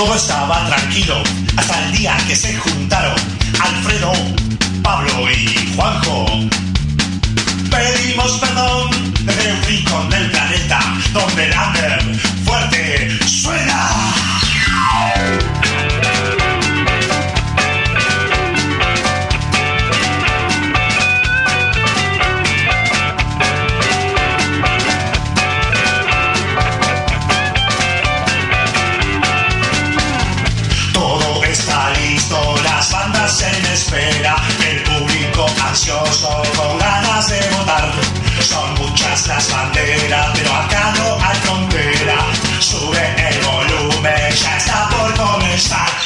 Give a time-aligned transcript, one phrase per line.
[0.00, 1.22] Todo estaba tranquilo
[1.58, 3.14] hasta el día que se juntaron
[3.60, 4.10] Alfredo,
[4.82, 6.24] Pablo y Juanjo.
[7.70, 8.90] Pedimos perdón
[9.26, 10.80] desde un rincón del planeta
[11.12, 12.16] donde el under
[12.46, 14.09] fuerte suena.
[39.40, 42.26] Las banderas, pero acá no hay frontera.
[42.60, 45.99] Sube el volumen, ya está por comenzar.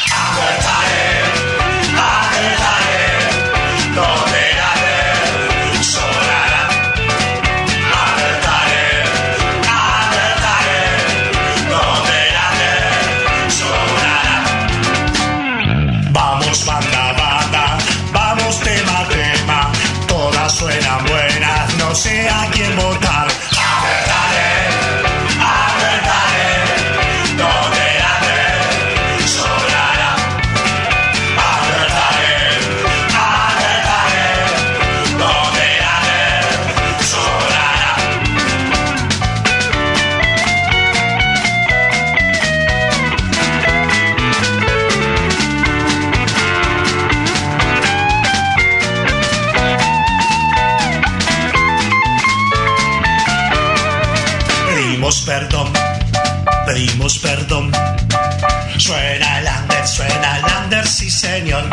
[61.34, 61.64] Señor.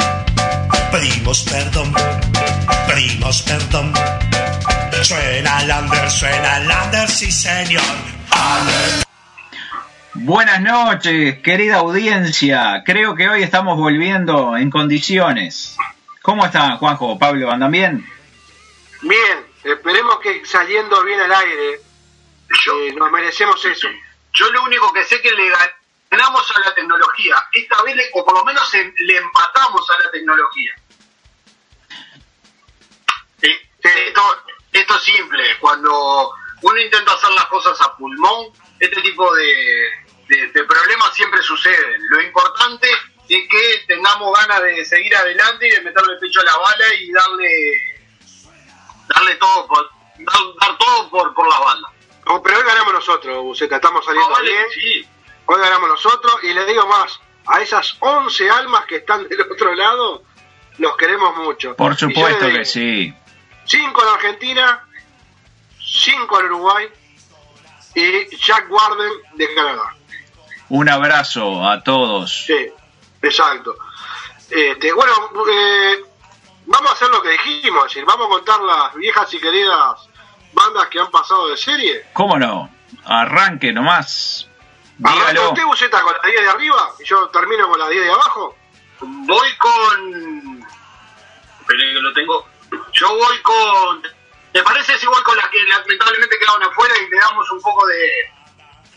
[0.91, 1.93] Pedimos perdón,
[2.87, 3.93] pedimos perdón.
[5.03, 7.83] Suena el under, suena el under, sí señor.
[10.15, 12.81] Buenas noches, querida audiencia.
[12.83, 15.77] Creo que hoy estamos volviendo en condiciones.
[16.23, 17.19] ¿Cómo están, Juanjo?
[17.19, 18.05] Pablo, ¿andan bien?
[19.03, 23.87] Bien, esperemos que saliendo bien al aire, eh, nos merecemos eso.
[24.33, 25.51] Yo lo único que sé es que le
[26.11, 27.35] ganamos a la tecnología.
[27.53, 30.73] Esta vez, le- o por lo menos en- le empatamos a la tecnología.
[33.41, 34.21] Esto,
[34.73, 35.57] esto es simple.
[35.59, 38.47] Cuando uno intenta hacer las cosas a pulmón,
[38.79, 39.89] este tipo de,
[40.27, 42.01] de- de problemas siempre suceden.
[42.09, 42.87] Lo importante
[43.29, 46.93] es que tengamos ganas de seguir adelante y de meterle el pecho a la bala
[46.99, 47.97] y darle
[49.07, 49.89] darle todo por,
[50.19, 51.57] dar, dar todo por, por la.
[52.27, 54.65] Oh, pero hoy ganamos nosotros, Buceta, estamos saliendo No, vale, bien.
[54.71, 55.07] sí.
[55.51, 59.75] Hoy ganamos nosotros y le digo más, a esas 11 almas que están del otro
[59.75, 60.23] lado,
[60.77, 61.75] los queremos mucho.
[61.75, 63.13] Por supuesto que sí.
[63.65, 64.87] 5 en Argentina,
[65.77, 66.87] 5 en Uruguay
[67.95, 69.93] y Jack Warden de Canadá.
[70.69, 72.45] Un abrazo a todos.
[72.45, 72.71] Sí,
[73.21, 73.75] exacto.
[74.49, 75.11] Este, bueno,
[75.51, 76.01] eh,
[76.65, 79.99] vamos a hacer lo que dijimos, es decir, vamos a contar las viejas y queridas
[80.53, 82.05] bandas que han pasado de serie.
[82.13, 82.69] ¿Cómo no?
[83.03, 84.47] Arranque nomás.
[85.01, 85.49] Dígalo.
[85.49, 88.55] usted, Buceta, con la 10 de arriba y yo termino con la 10 de abajo.
[88.99, 90.67] Voy con.
[91.65, 92.47] Pero que lo tengo.
[92.93, 94.03] Yo voy con.
[94.53, 97.87] ¿Te parece si voy con las que lamentablemente quedaron afuera y le damos un poco
[97.87, 98.31] de.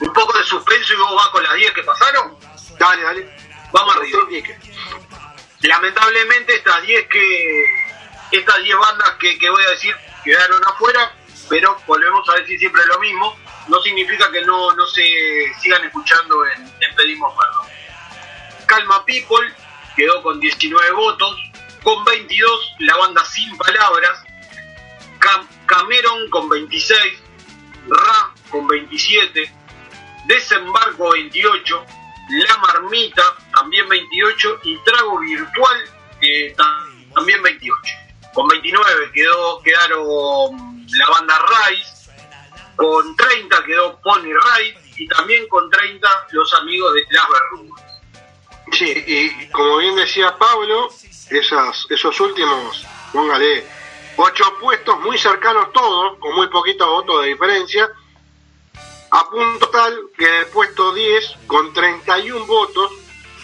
[0.01, 2.37] un poco de suspenso y vos vas con las 10 que pasaron?
[2.79, 3.37] Dale, dale.
[3.73, 4.19] Vamos arriba.
[5.63, 7.65] Lamentablemente estas 10 que.
[8.33, 11.15] estas 10 bandas que, que voy a decir quedaron afuera,
[11.49, 13.39] pero volvemos a decir siempre lo mismo.
[13.69, 15.03] No significa que no, no se
[15.61, 17.67] sigan escuchando en, Pedimos Perdón.
[18.67, 19.53] Calma People
[19.97, 21.37] quedó con 19 votos,
[21.83, 24.23] con 22 la banda Sin Palabras,
[25.19, 26.99] Cam- Cameron con 26,
[27.89, 29.53] Ra con 27,
[30.27, 31.85] Desembarco 28,
[32.47, 33.23] La Marmita
[33.55, 35.85] también 28 y Trago Virtual
[36.21, 37.77] eh, ta- también 28.
[38.33, 41.39] Con 29 quedó, quedaron la banda
[41.69, 42.04] Rise,
[42.77, 47.85] con 30 quedó Pony Ride y también con 30 los amigos de Las Verrugas.
[48.73, 50.89] Sí, y como bien decía Pablo,
[51.31, 53.67] esos últimos, póngale,
[54.17, 57.91] ocho puestos muy cercanos todos, con muy poquitos votos de diferencia,
[59.11, 62.91] a punto tal que en el puesto 10, con 31 votos,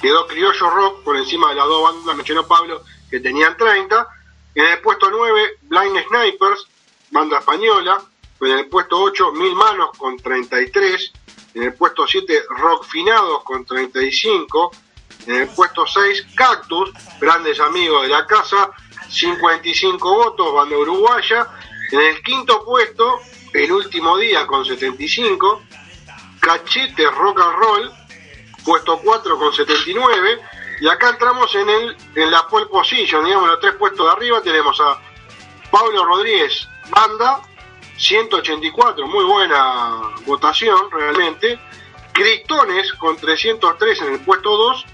[0.01, 4.09] quedó Criollo Rock por encima de las dos bandas, mencionó Pablo, que tenían 30.
[4.55, 6.67] En el puesto 9, Blind Snipers,
[7.11, 8.03] banda española.
[8.41, 11.13] En el puesto 8, Mil Manos con 33.
[11.55, 14.71] En el puesto 7, Rock Finados con 35.
[15.27, 16.91] En el puesto 6, Cactus,
[17.21, 18.71] grandes amigos de la casa,
[19.09, 21.49] 55 votos, banda uruguaya.
[21.93, 23.21] En el quinto puesto,
[23.53, 25.63] el último día con 75,
[26.41, 27.93] Cachete Rock and Roll,
[28.65, 30.41] puesto 4 con 79.
[30.81, 34.41] Y acá entramos en el en la pole position, digamos, los tres puestos de arriba
[34.41, 34.99] tenemos a
[35.71, 37.43] Pablo Rodríguez, banda,
[38.01, 41.61] 184, muy buena votación realmente.
[42.13, 44.87] Cristones con 303 en el puesto 2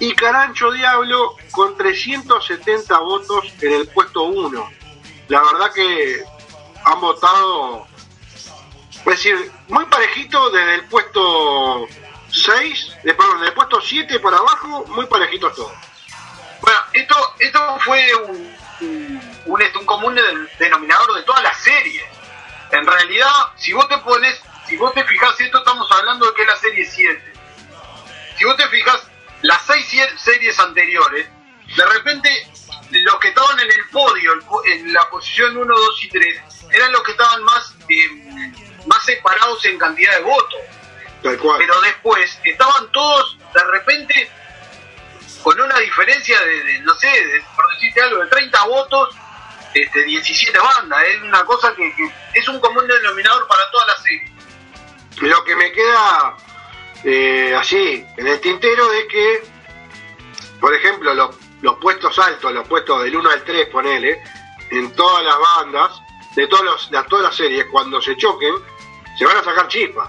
[0.00, 4.70] y Carancho Diablo con 370 votos en el puesto 1.
[5.28, 6.22] La verdad que
[6.84, 7.86] han votado,
[8.92, 11.86] es decir, muy parejito desde el puesto
[12.30, 15.72] 6, de, perdón, desde el puesto 7 para abajo, muy parejito todo.
[16.60, 20.18] Bueno, esto, esto fue un, un, un común
[20.58, 22.17] denominador de todas las series.
[22.70, 26.42] En realidad, si vos te pones, si vos te fijas, esto estamos hablando de que
[26.42, 27.32] es la serie 7.
[28.36, 29.02] Si vos te fijas,
[29.42, 29.86] las seis
[30.16, 31.28] series anteriores,
[31.76, 32.48] de repente
[32.90, 34.32] los que estaban en el podio,
[34.66, 36.40] en la posición 1, 2 y 3,
[36.72, 38.52] eran los que estaban más, eh,
[38.86, 40.60] más separados en cantidad de votos.
[41.22, 44.30] Pero después estaban todos de repente
[45.42, 49.16] con una diferencia de, no sé, de, por decirte algo, de 30 votos,
[49.74, 51.02] este, 17 bandas.
[51.04, 51.92] Es una cosa que,
[52.34, 54.32] es un común denominador para toda la serie.
[55.20, 56.36] Lo que me queda
[57.04, 59.42] eh, así en el tintero es que,
[60.60, 64.22] por ejemplo, los, los puestos altos, los puestos del 1 al 3, ponele,
[64.70, 66.00] en todas las bandas,
[66.36, 68.54] de, todos los, de todas las series, cuando se choquen,
[69.18, 70.08] se van a sacar chispas.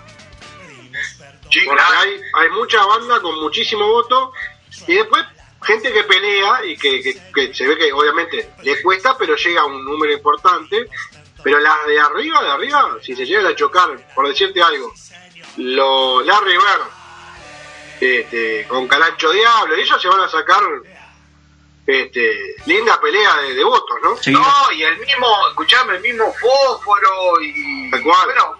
[1.66, 4.32] Porque hay, hay mucha banda con muchísimo voto
[4.88, 5.26] y después
[5.62, 7.02] gente que pelea y que,
[7.34, 10.90] que, se ve que obviamente le cuesta, pero llega a un número importante.
[11.42, 14.94] Pero las de arriba, de arriba, si se llegan a chocar, por decirte algo,
[15.56, 17.00] lo Larry Bird
[18.02, 20.62] este, con Calancho Diablo, ellos se van a sacar
[21.86, 24.16] este, linda pelea de, votos, ¿no?
[24.32, 27.90] No, y el mismo, escuchame, el mismo Fósforo y...
[27.90, 28.58] Bueno,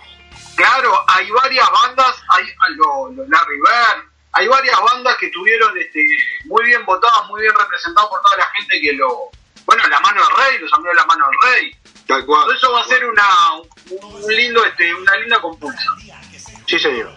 [0.56, 6.04] claro, hay varias bandas, hay lo, Larry Bird, hay varias bandas que tuvieron este,
[6.46, 9.30] muy bien votadas, muy bien representadas por toda la gente que lo...
[9.66, 11.76] Bueno, La Mano del Rey, los amigos de La Mano del Rey.
[12.08, 12.50] Tal cual.
[12.56, 13.24] eso va a ser una,
[13.92, 15.96] un lindo, este, una linda compulsa.
[16.66, 17.12] Sí, señor.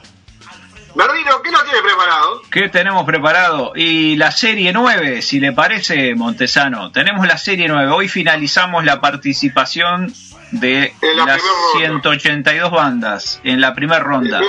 [0.95, 2.43] Bernino, ¿qué nos tiene preparado?
[2.51, 3.73] ¿Qué tenemos preparado?
[3.75, 6.93] Y la serie 9, si le parece, Montesano.
[6.93, 7.91] Tenemos la serie 9.
[7.91, 10.13] Hoy finalizamos la participación
[10.51, 11.41] de las
[11.79, 14.41] 182 bandas en la primera ronda.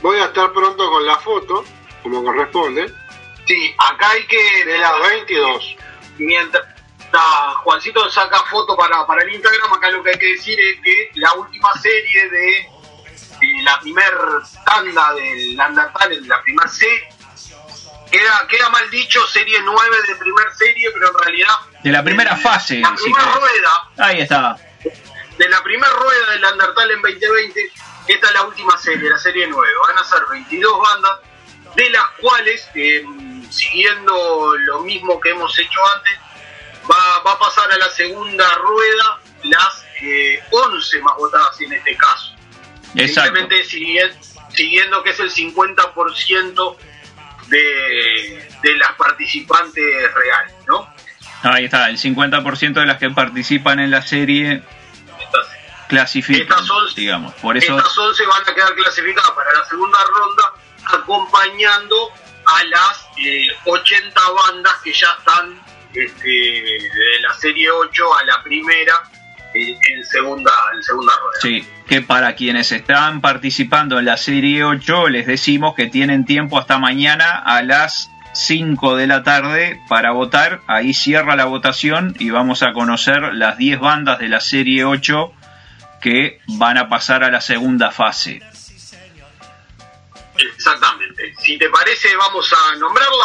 [0.00, 1.64] voy a estar pronto con la foto,
[2.02, 2.92] como corresponde.
[3.46, 4.64] Sí, acá hay que...
[4.64, 5.76] De las 22.
[6.18, 6.64] Mientras
[7.62, 11.10] Juancito saca foto para, para el Instagram, acá lo que hay que decir es que
[11.14, 12.68] la última serie de
[13.62, 14.12] la primer
[14.64, 16.86] tanda del Landatal, en la primera C,
[18.10, 21.54] queda, queda mal dicho serie 9 de primer serie, pero en realidad...
[21.82, 22.78] De la primera fase.
[22.80, 23.90] La primera rueda.
[23.98, 24.56] Ahí está.
[25.38, 27.72] De la primera rueda del Landatal en 2020,
[28.08, 29.72] esta es la última serie, la serie 9.
[29.86, 31.18] Van a ser 22 bandas,
[31.76, 33.04] de las cuales, eh,
[33.50, 36.18] siguiendo lo mismo que hemos hecho antes,
[36.90, 41.96] va, va a pasar a la segunda rueda las eh, 11 más votadas en este
[41.96, 42.34] caso.
[42.94, 46.76] Simplemente siguiendo, que es el 50%
[47.48, 50.92] de, de las participantes reales, ¿no?
[51.42, 54.62] Ahí está, el 50% de las que participan en la serie
[55.88, 57.34] clasifican, estas 11, digamos.
[57.34, 57.76] Por eso...
[57.76, 60.42] Estas 11 van a quedar clasificadas para la segunda ronda,
[60.88, 62.10] acompañando
[62.46, 63.06] a las
[63.64, 64.12] 80 eh,
[64.46, 65.60] bandas que ya están
[65.94, 69.02] este, de la serie 8 a la primera
[69.54, 71.40] en segunda, en segunda rueda.
[71.40, 76.58] Sí, que para quienes están participando en la Serie 8 les decimos que tienen tiempo
[76.58, 80.60] hasta mañana a las 5 de la tarde para votar.
[80.66, 85.32] Ahí cierra la votación y vamos a conocer las 10 bandas de la Serie 8
[86.00, 88.40] que van a pasar a la segunda fase.
[90.38, 91.34] Exactamente.
[91.38, 93.24] Si te parece, vamos a nombrarla,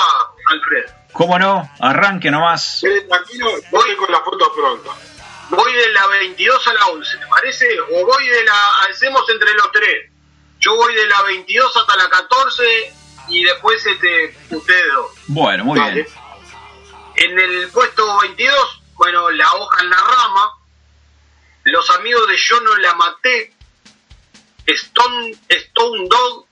[0.50, 0.86] Alfred.
[1.13, 1.72] ¿Cómo no?
[1.79, 2.82] Arranque nomás.
[3.08, 4.93] tranquilo, voy con la foto pronto
[5.55, 7.79] voy de la 22 a la 11, ¿te parece?
[7.79, 10.10] O voy de la, hacemos entre los tres.
[10.60, 12.63] Yo voy de la 22 hasta la 14
[13.29, 15.12] y después este, ustedes dos.
[15.27, 16.08] Bueno, muy bien.
[17.15, 20.51] En el puesto 22, bueno, la hoja en la rama,
[21.65, 23.53] los amigos de Yo no la maté,
[24.65, 26.48] Stone, Stone Dog,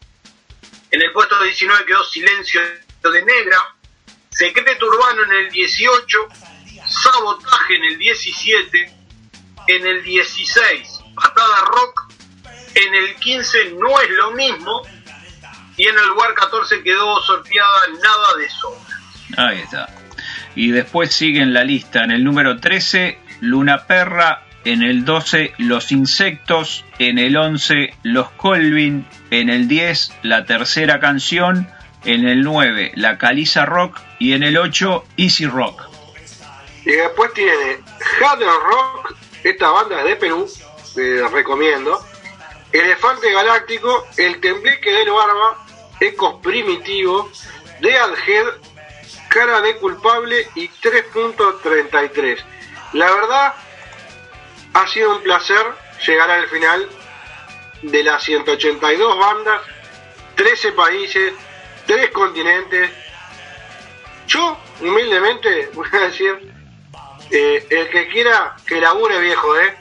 [0.92, 2.62] en el puesto 19 quedó Silencio
[3.04, 3.76] de Negra,
[4.30, 6.18] Secreto Urbano en el 18,
[6.88, 8.94] Sabotaje en el 17,
[9.68, 12.14] en el 16 Patada Rock,
[12.76, 14.82] en el 15 no es lo mismo.
[15.78, 19.50] Y en el lugar 14 quedó sorteada Nada de Sobra.
[19.50, 19.90] Ahí está.
[20.56, 22.04] Y después sigue en la lista.
[22.04, 28.30] En el número 13 Luna Perra, en el 12 Los Insectos, en el 11 Los
[28.32, 31.68] Colvin, en el 10 la tercera canción
[32.04, 34.00] En el 9, la Caliza Rock.
[34.20, 35.84] Y en el 8, Easy Rock.
[36.86, 37.80] Y después tiene
[38.22, 40.48] Hard Rock, esta banda de Perú,
[40.96, 42.04] les recomiendo.
[42.72, 45.66] Elefante Galáctico, El Tembleque del Barba,
[46.00, 47.30] Ecos Primitivo,
[47.82, 48.46] de Alged,
[49.28, 52.38] Cara de Culpable y 3.33.
[52.94, 53.54] La verdad,
[54.74, 55.66] ha sido un placer
[56.06, 56.88] llegar al final
[57.82, 59.62] de las 182 bandas,
[60.36, 61.34] 13 países,
[61.88, 62.90] 3 continentes.
[64.28, 66.54] Yo, humildemente, voy a decir,
[67.32, 69.76] eh, el que quiera que labure viejo, ¿eh?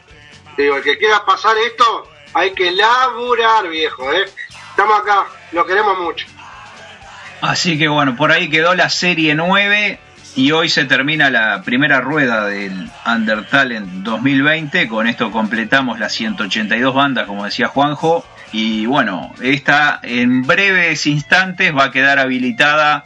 [0.56, 4.24] Digo, el que quiera pasar esto, hay que laburar viejo, ¿eh?
[4.70, 6.26] Estamos acá, lo queremos mucho.
[7.40, 9.98] Así que bueno, por ahí quedó la serie 9
[10.36, 14.88] y hoy se termina la primera rueda del Undertalent 2020.
[14.88, 18.24] Con esto completamos las 182 bandas, como decía Juanjo.
[18.52, 23.04] Y bueno, esta en breves instantes va a quedar habilitada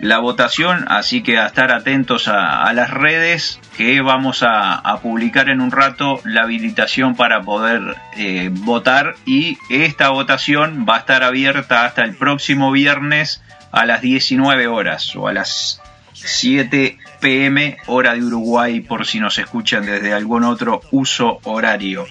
[0.00, 5.60] la votación, así que a estar atentos a, las redes que vamos a, publicar en
[5.60, 11.84] un rato la habilitación para poder eh, votar y esta votación va a estar abierta
[11.84, 15.80] hasta el próximo viernes a las 19 horas o a las
[16.24, 22.06] 7 pm hora de Uruguay por si nos escuchan desde algún otro uso horario.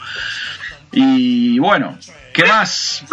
[0.92, 1.98] Y bueno,
[2.34, 3.04] ¿qué más?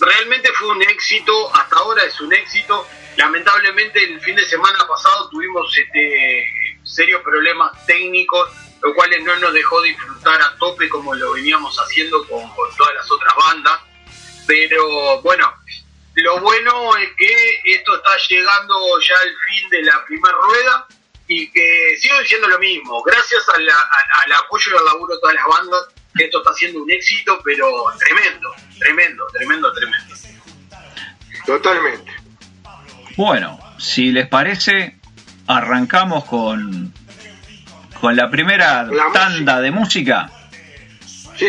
[0.00, 2.86] realmente fue un éxito, hasta ahora es un éxito.
[3.16, 8.48] Lamentablemente el fin de semana pasado tuvimos este serios problemas técnicos,
[8.82, 12.94] lo cual no nos dejó disfrutar a tope como lo veníamos haciendo con, con todas
[12.94, 13.80] las otras bandas.
[14.46, 15.52] Pero bueno,
[16.14, 20.86] lo bueno es que esto está llegando ya al fin de la primera rueda
[21.28, 23.02] y que sigo diciendo lo mismo.
[23.02, 26.90] Gracias al apoyo y al laburo de todas las bandas, que esto está siendo un
[26.90, 27.66] éxito, pero
[27.98, 30.14] tremendo, tremendo, tremendo, tremendo.
[31.46, 32.12] Totalmente.
[33.16, 34.98] Bueno, si les parece,
[35.46, 36.92] arrancamos con,
[38.00, 40.30] con la primera tanda de música.
[41.36, 41.48] Sí,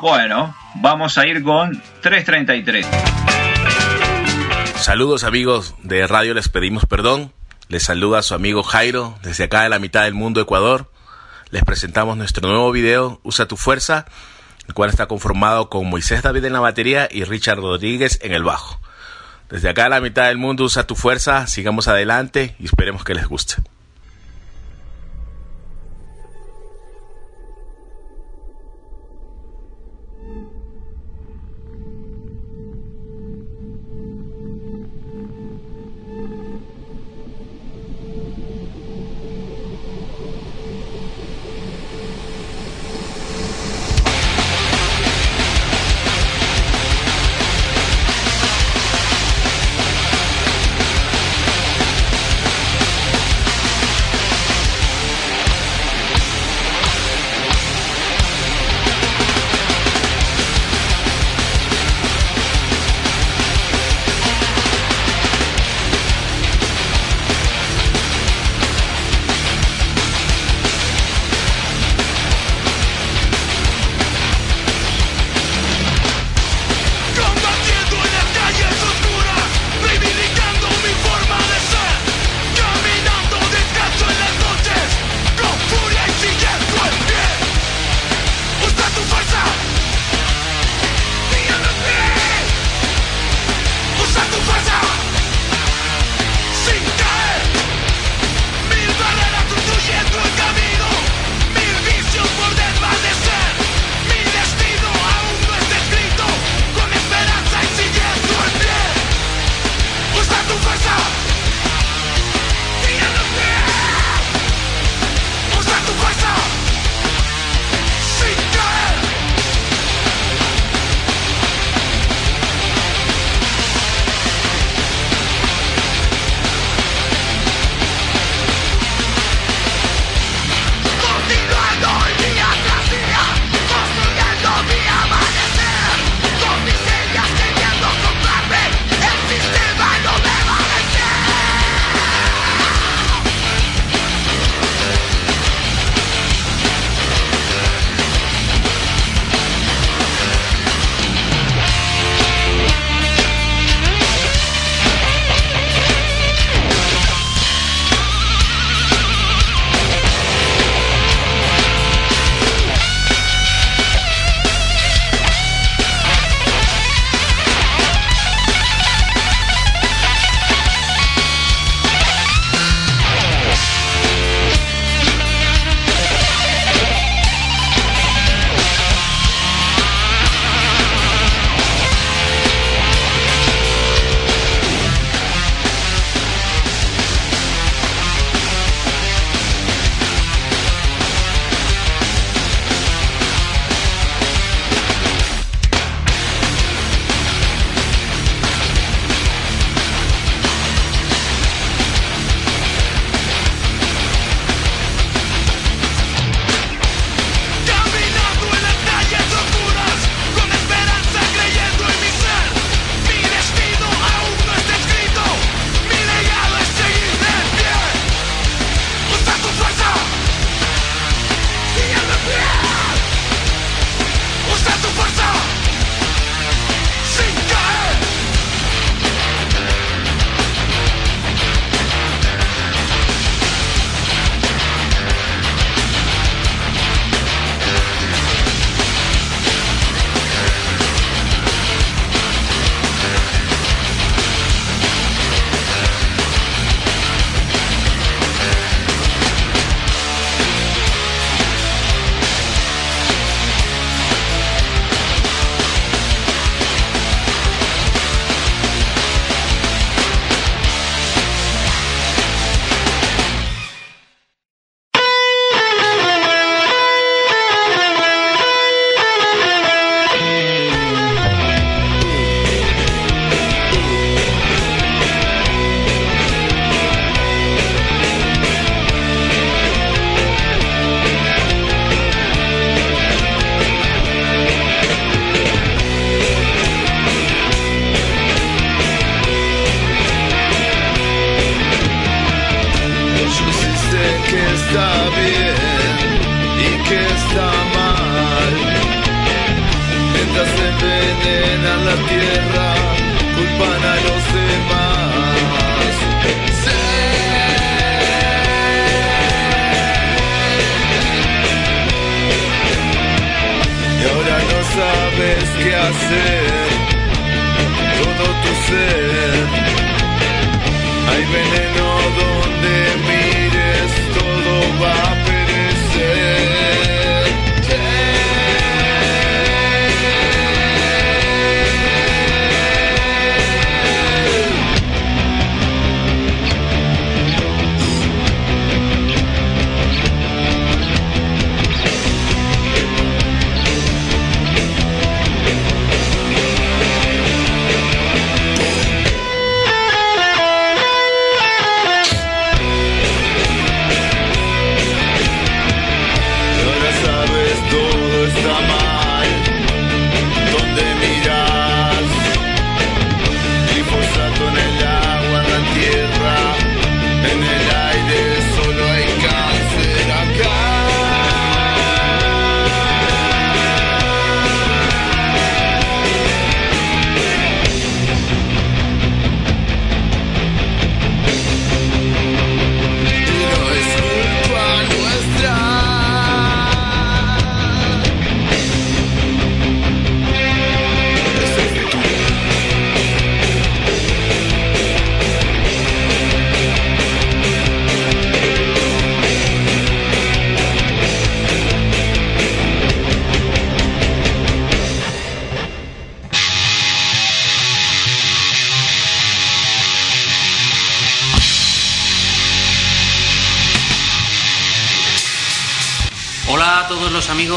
[0.00, 3.19] Bueno, vamos a ir con 333.
[4.80, 7.34] Saludos amigos de Radio Les Pedimos Perdón.
[7.68, 10.90] Les saluda su amigo Jairo desde acá de la mitad del mundo, Ecuador.
[11.50, 14.06] Les presentamos nuestro nuevo video, Usa tu Fuerza,
[14.66, 18.42] el cual está conformado con Moisés David en la batería y Richard Rodríguez en el
[18.42, 18.80] bajo.
[19.50, 23.14] Desde acá de la mitad del mundo, Usa tu Fuerza, sigamos adelante y esperemos que
[23.14, 23.56] les guste.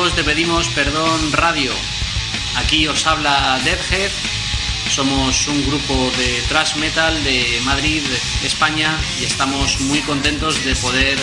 [0.04, 1.72] Amigos de Pedimos Perdón Radio.
[2.58, 4.12] Aquí os habla Deadhead.
[4.90, 8.04] Somos un grupo de thrash metal de Madrid,
[8.44, 11.18] España, y estamos muy contentos de poder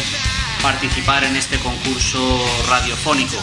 [0.63, 3.37] participar en este concurso radiofónico.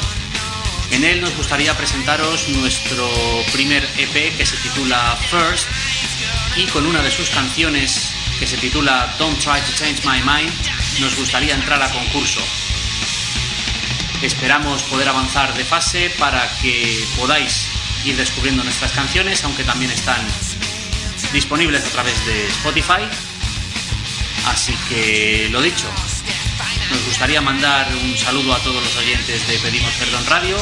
[0.89, 3.07] En él nos gustaría presentaros nuestro
[3.53, 5.67] primer EP que se titula First
[6.55, 10.51] y con una de sus canciones que se titula Don't Try to Change My Mind
[10.99, 12.41] nos gustaría entrar a concurso.
[14.21, 17.67] Esperamos poder avanzar de fase para que podáis
[18.03, 20.25] ir descubriendo nuestras canciones, aunque también están
[21.31, 23.03] disponibles a través de Spotify.
[24.47, 25.87] Así que lo dicho,
[26.89, 30.57] nos gustaría mandar un saludo a todos los oyentes de Pedimos Perdón Radio,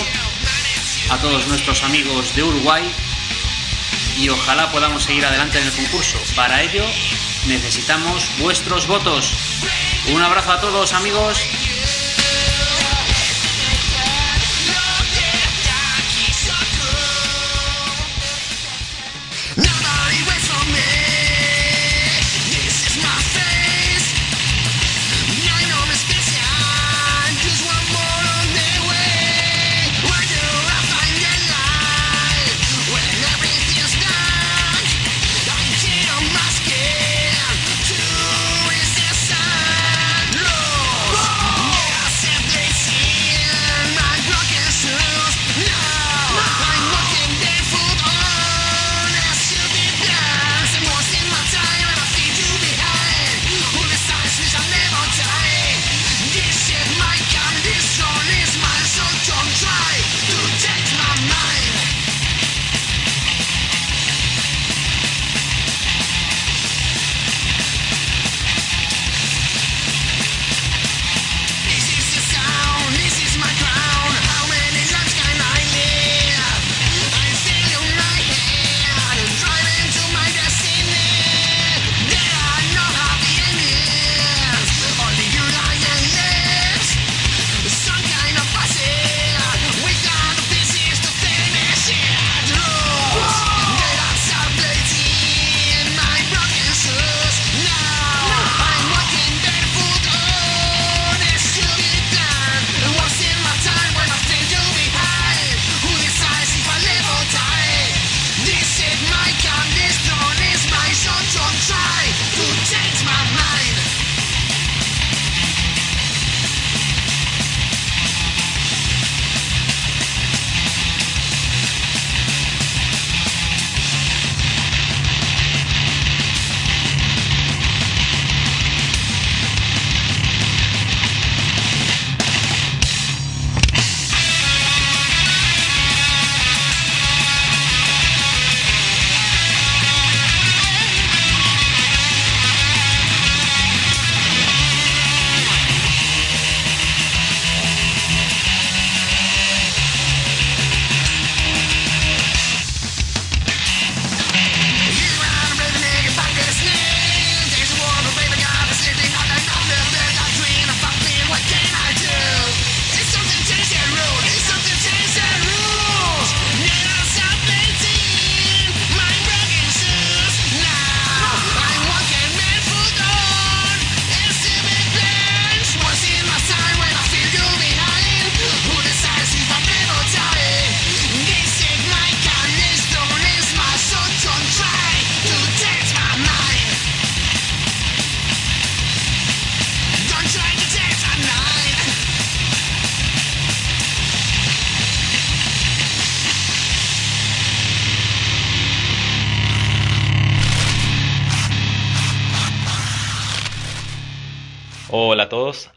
[1.09, 2.83] a todos nuestros amigos de Uruguay
[4.17, 6.17] y ojalá podamos seguir adelante en el concurso.
[6.35, 6.85] Para ello
[7.47, 9.31] necesitamos vuestros votos.
[10.13, 11.37] Un abrazo a todos amigos.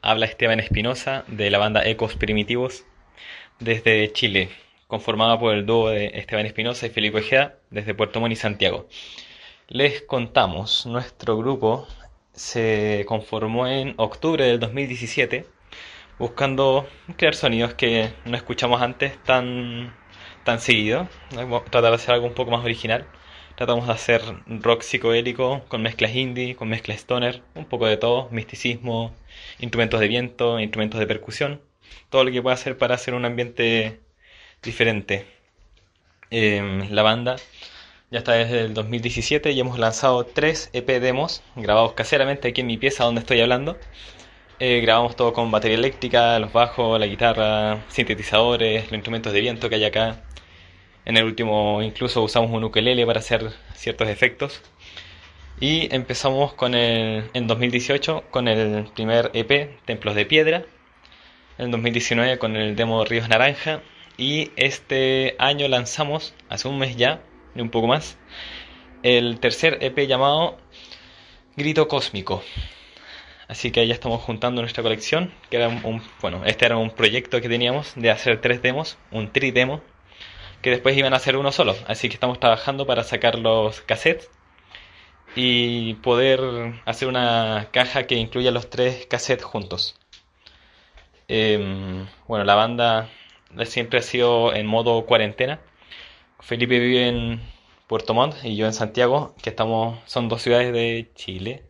[0.08, 2.86] Habla Esteban Espinosa de la banda Ecos Primitivos
[3.60, 4.48] desde Chile,
[4.86, 8.88] conformada por el dúo de Esteban Espinosa y Felipe Ojeda desde Puerto Montt y Santiago.
[9.68, 11.86] Les contamos, nuestro grupo
[12.32, 15.44] se conformó en octubre del 2017
[16.18, 19.94] buscando crear sonidos que no escuchamos antes tan,
[20.42, 21.06] tan seguido,
[21.70, 23.04] tratar de hacer algo un poco más original.
[23.56, 28.28] Tratamos de hacer rock psicodélico con mezclas indie, con mezclas stoner, un poco de todo,
[28.30, 29.12] misticismo,
[29.60, 31.60] instrumentos de viento, instrumentos de percusión,
[32.10, 34.00] todo lo que pueda hacer para hacer un ambiente
[34.62, 35.26] diferente.
[36.30, 37.36] Em, la banda
[38.10, 42.66] ya está desde el 2017 y hemos lanzado tres EP demos grabados caseramente aquí en
[42.66, 43.76] mi pieza donde estoy hablando.
[44.60, 49.68] Eh, grabamos todo con batería eléctrica, los bajos, la guitarra, sintetizadores, los instrumentos de viento
[49.68, 50.22] que hay acá.
[51.04, 54.62] En el último incluso usamos un ukelele para hacer ciertos efectos.
[55.60, 60.64] Y empezamos con el, en 2018 con el primer EP, Templos de Piedra.
[61.58, 63.82] En 2019 con el demo Ríos Naranja.
[64.16, 67.22] Y este año lanzamos, hace un mes ya,
[67.56, 68.18] y un poco más,
[69.02, 70.58] el tercer EP llamado
[71.56, 72.42] Grito Cósmico.
[73.48, 77.40] Así que ya estamos juntando nuestra colección, que era un, bueno, este era un proyecto
[77.40, 79.80] que teníamos de hacer tres demos, un tri demo,
[80.62, 81.76] que después iban a ser uno solo.
[81.88, 84.30] Así que estamos trabajando para sacar los cassettes
[85.36, 86.40] y poder
[86.84, 89.98] hacer una caja que incluya los tres cassettes juntos.
[91.28, 93.08] Em, bueno, la banda
[93.64, 95.60] siempre ha sido en modo cuarentena.
[96.40, 97.40] Felipe vive en
[97.86, 101.64] Puerto Montt y yo en Santiago, que estamos, son dos ciudades de Chile,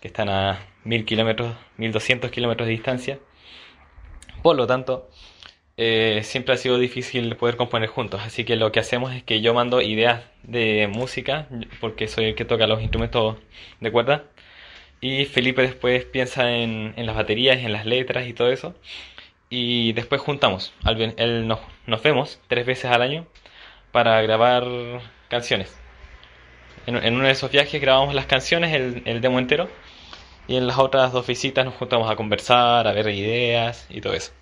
[0.00, 3.18] que están a mil kilómetros, 1200 kilómetros de distancia.
[4.42, 5.10] Por lo tanto,
[5.76, 8.20] eh, siempre ha sido difícil poder componer juntos.
[8.24, 11.48] Así que lo que hacemos es que yo mando ideas de música,
[11.80, 13.36] porque soy el que toca los instrumentos
[13.80, 14.24] de cuerda.
[15.00, 18.74] Y Felipe después piensa en, las baterías, en las letras y todo eso.
[19.50, 20.72] Y después juntamos.
[20.84, 23.26] Al él nos, nos vemos tres veces al año
[23.92, 24.64] para grabar
[25.28, 25.76] canciones.
[26.86, 29.68] En, en uno de esos viajes grabamos las canciones, el, el demo entero.
[30.48, 34.14] Y en las otras dos visitas nos juntamos a conversar, a ver ideas y todo
[34.14, 34.32] eso.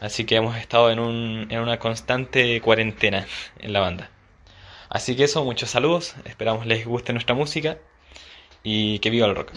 [0.00, 3.26] Así que hemos estado en, un, en una constante cuarentena
[3.58, 4.10] en la banda.
[4.88, 7.78] Así que eso, muchos saludos, esperamos les guste nuestra música
[8.62, 9.52] y que viva el rock.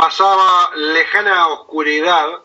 [0.00, 2.40] Pasaba lejana oscuridad.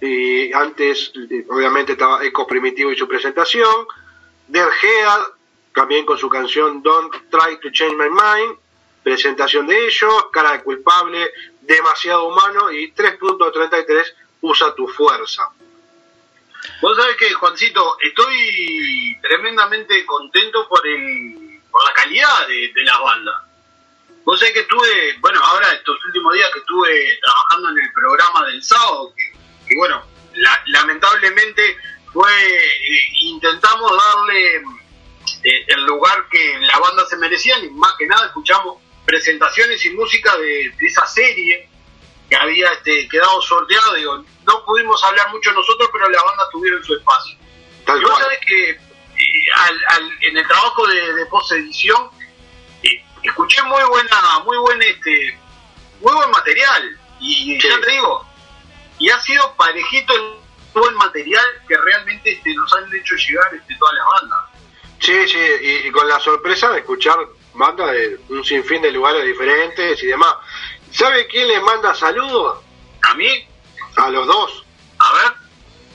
[0.00, 1.12] Y antes,
[1.50, 3.86] obviamente, estaba Eco Primitivo y su presentación.
[4.48, 5.20] Dead Head,
[5.74, 8.56] también con su canción Don't Try to Change My Mind.
[9.02, 10.26] Presentación de ellos.
[10.32, 12.72] Cara de culpable, demasiado humano.
[12.72, 15.42] Y 3.33, usa tu fuerza.
[16.80, 23.43] Vos sabés que, Juancito, estoy tremendamente contento por el por la calidad de las bandas.
[24.24, 28.46] Vos sabés que estuve, bueno, ahora estos últimos días que estuve trabajando en el programa
[28.46, 29.32] del sábado, que,
[29.68, 30.02] que bueno,
[30.34, 31.76] la- lamentablemente
[32.12, 34.56] fue, eh, intentamos darle
[35.42, 39.90] eh, el lugar que la banda se merecía y más que nada escuchamos presentaciones y
[39.90, 41.68] música de, de esa serie
[42.30, 43.94] que había este, quedado sorteado.
[43.94, 47.36] Digo, no pudimos hablar mucho nosotros, pero la banda tuvieron su espacio.
[47.84, 52.13] Tal Y vos sabés que eh, al- al- en el trabajo de, de post-edición eh,
[53.28, 55.38] escuché muy buena, muy buen este,
[56.00, 56.98] muy buen material.
[57.20, 57.68] Y Sí.
[57.68, 58.26] ya te digo,
[58.98, 60.34] y ha sido parejito el
[60.74, 64.38] buen material que realmente este, nos han hecho llegar este, todas las bandas.
[65.00, 67.16] Sí, sí, y, y con la sorpresa de escuchar
[67.54, 70.34] bandas de un sinfín de lugares diferentes y demás.
[70.90, 72.62] ¿Sabe quién le manda saludos?
[73.02, 73.48] A mí,
[73.96, 74.64] A los dos.
[74.98, 75.32] a ver,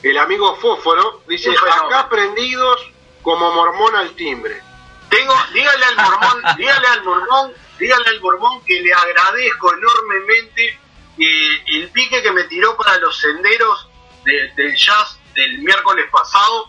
[0.02, 1.50] El amigo Fósforo dice,
[1.84, 2.80] acá prendidos
[3.22, 4.62] como mormón al timbre.
[5.10, 10.78] Tengo, dígale al mormón, dígale al mormón, dígale al mormón que le agradezco enormemente
[11.18, 13.88] eh, el pique que me tiró para los senderos
[14.24, 16.68] de- del jazz del miércoles pasado.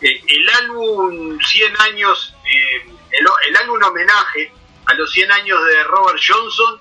[0.00, 4.52] Eh, el álbum 100 años, eh, el, el álbum homenaje
[4.86, 6.80] a los 100 años de Robert Johnson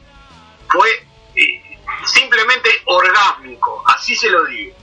[0.70, 1.06] fue
[2.06, 4.76] simplemente orgásmico, así se lo digo.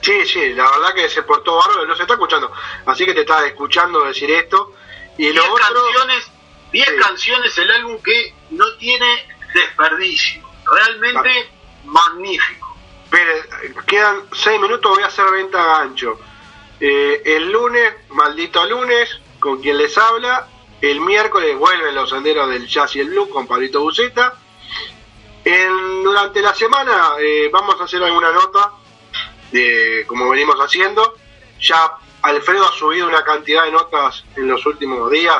[0.00, 2.52] Sí, sí, la verdad que se portó bárbaro, no se está escuchando.
[2.84, 4.74] Así que te estaba escuchando decir esto.
[5.18, 6.30] Y 10 lo otro, canciones,
[6.72, 6.96] 10 Sí.
[7.00, 9.06] canciones el álbum que no tiene
[9.54, 10.42] desperdicio.
[10.70, 11.50] Realmente
[11.84, 12.76] magnífico.
[13.04, 13.44] espere,
[13.86, 16.18] quedan seis minutos, voy a hacer venta a gancho.
[16.80, 20.48] Eh, el lunes, maldito lunes, con quien les habla.
[20.80, 24.34] El miércoles vuelven los senderos del jazz y el blues con Pablito Buceta.
[25.44, 28.72] En- durante la semana eh, vamos a hacer alguna nota
[29.52, 31.14] de como venimos haciendo.
[31.60, 31.92] Ya
[32.24, 35.36] Alfredo ha subido una cantidad de notas en los últimos días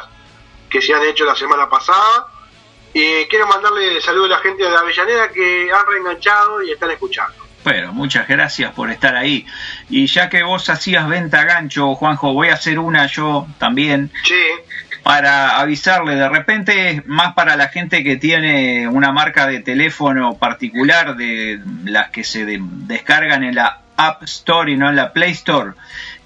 [0.70, 2.27] que se han hecho la semana pasada.
[2.92, 7.35] Y quiero mandarle saludos a la gente de Avellaneda que han reenganchado y están escuchando.
[7.64, 9.47] Bueno, muchas gracias por estar ahí.
[9.88, 14.35] Y ya que vos hacías venta gancho, Juanjo, voy a hacer una yo también Sí,
[15.03, 16.14] para avisarle.
[16.14, 22.11] De repente, más para la gente que tiene una marca de teléfono particular de las
[22.11, 25.73] que se de- descargan en la App Store y no en la Play Store,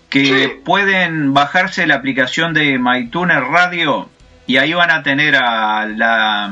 [0.09, 0.53] que Sí.
[0.65, 4.09] pueden bajarse la aplicación de MyTuner Radio
[4.47, 6.51] y ahí van a tener a la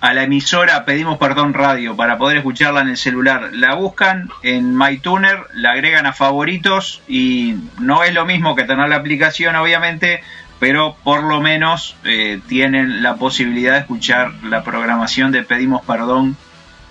[0.00, 3.50] a la emisora Pedimos Perdón Radio para poder escucharla en el celular.
[3.52, 8.88] La buscan en MyTuner, la agregan a favoritos y no es lo mismo que tener
[8.88, 10.22] la aplicación obviamente,
[10.60, 16.36] pero por lo menos eh, tienen la posibilidad de escuchar la programación de Pedimos Perdón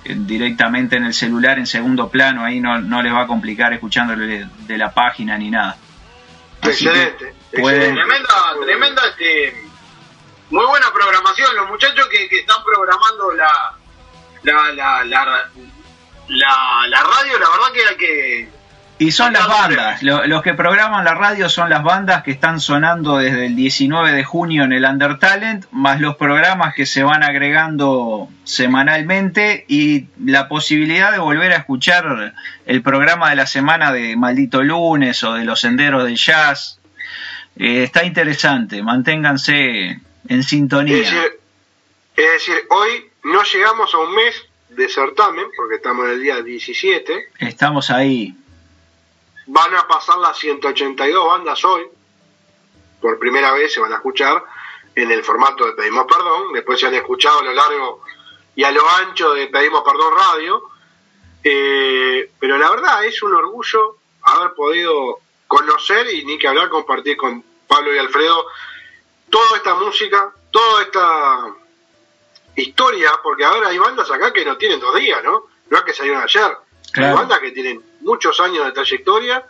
[0.03, 3.71] eh, directamente en el celular en segundo plano, ahí no, no les va a complicar
[3.71, 5.77] escuchándole de la página ni nada.
[6.63, 7.33] Excelente.
[7.51, 7.93] pueden- excelente.
[8.01, 9.69] Tremenda, tremenda, este,
[10.49, 11.55] muy buena programación.
[11.55, 13.75] Los muchachos que, que están programando la,
[14.43, 15.49] la, la, la,
[16.27, 18.56] la, la radio, la verdad que que...
[18.99, 22.59] Y son las bandas, lo- los que programan la radio son las bandas que están
[22.59, 27.21] sonando desde el 19 de junio en el Undertalent, más los programas que se van
[27.21, 32.33] agregando semanalmente y la posibilidad de volver a escuchar
[32.65, 36.79] el programa de la semana de Maldito Lunes o de Los Senderos del Jazz.
[37.55, 40.97] Eh, está interesante, manténganse en Es sintonía.
[40.97, 41.19] decir,
[42.15, 42.89] es decir, hoy
[43.25, 44.35] no llegamos a un mes
[44.69, 47.13] de certamen, porque estamos en el día 17.
[47.39, 48.35] Estamos ahí.
[49.47, 51.87] Van a pasar las 182 bandas hoy.
[53.01, 54.43] Por primera vez se van a escuchar
[54.95, 56.53] en el formato de Pedimos Perdón.
[56.53, 58.03] Después se han escuchado a lo largo
[58.55, 60.63] y a lo ancho de Pedimos Perdón Radio.
[61.43, 67.15] Eh, pero la verdad es un orgullo haber podido conocer y ni que hablar, compartir
[67.15, 68.45] con Pablo y Alfredo
[69.29, 71.53] toda esta música, toda esta
[72.55, 75.45] historia, porque ahora hay bandas acá que no tienen dos días, ¿no?
[75.69, 76.57] No es que salieron ayer.
[76.91, 77.09] Claro.
[77.09, 79.43] Hay bandas que tienen muchos años de trayectoria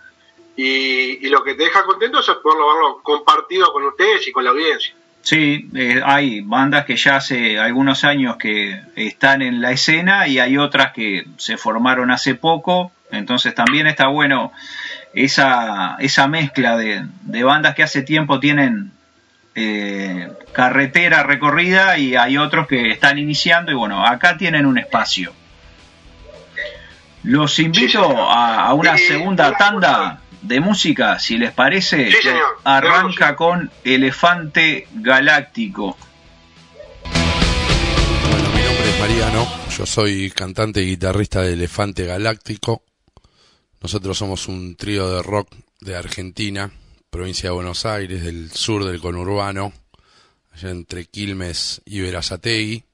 [0.56, 4.50] y, lo que te deja contento es poderlo haberlo compartido con ustedes y con la
[4.50, 4.94] audiencia.
[5.22, 10.40] Sí, eh, hay bandas que ya hace algunos años que están en la escena y
[10.40, 14.52] hay otras que se formaron hace poco, entonces también está bueno
[15.14, 18.92] esa, esa mezcla de, de bandas que hace tiempo tienen
[19.54, 25.34] eh, carretera recorrida y hay otros que están iniciando y bueno, acá tienen un espacio.
[27.28, 28.00] Los invito
[28.32, 32.42] a, a una segunda una tanda de música, si les parece, Sí, que señor.
[32.64, 35.98] arranca con Elefante Galáctico.
[38.32, 39.46] Bueno, mi nombre es Mariano,
[39.78, 42.84] yo soy cantante y guitarrista de Elefante Galáctico.
[43.82, 46.72] Nosotros somos un trío de rock de Argentina,
[47.10, 49.74] provincia de Buenos Aires, del sur del conurbano,
[50.54, 52.86] allá entre Quilmes y Verazategui.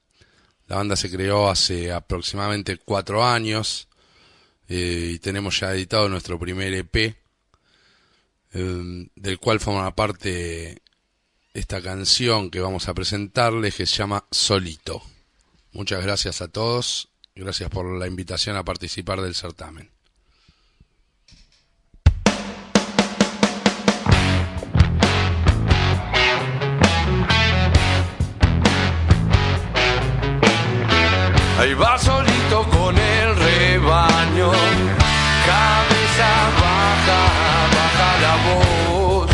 [0.66, 3.86] La banda se creó hace aproximadamente cuatro años
[4.68, 6.96] eh, y tenemos ya editado nuestro primer EP,
[8.54, 10.82] eh, del cual forma parte
[11.52, 15.02] esta canción que vamos a presentarles que se llama Solito.
[15.72, 19.93] Muchas gracias a todos, gracias por la invitación a participar del certamen.
[31.64, 34.50] Ahí va solito con el rebaño,
[35.46, 37.22] cabeza baja,
[37.76, 39.30] baja la voz.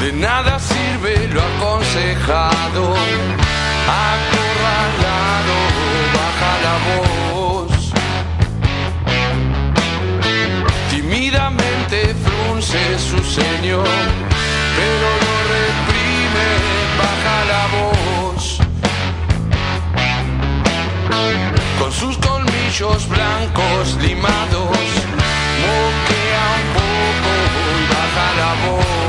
[0.00, 2.94] De nada sirve lo aconsejado,
[4.06, 5.56] acorralado,
[6.14, 7.72] baja la voz.
[10.90, 13.82] Tímidamente frunce su ceño,
[14.76, 15.27] pero
[21.98, 24.78] sus colmillos blancos limados,
[25.64, 27.30] moquea un poco
[27.76, 29.07] y baja la voz.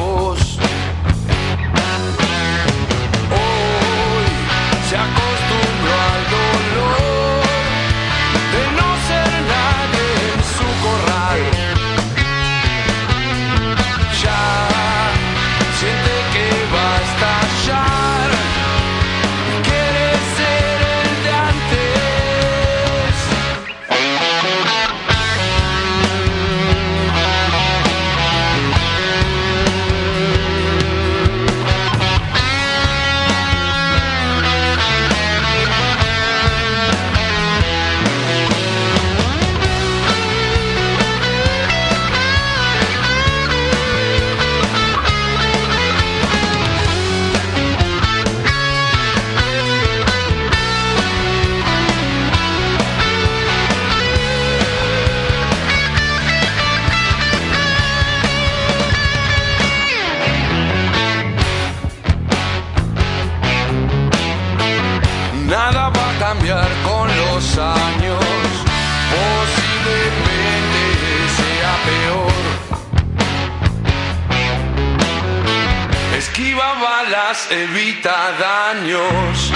[77.49, 79.48] Evita daños,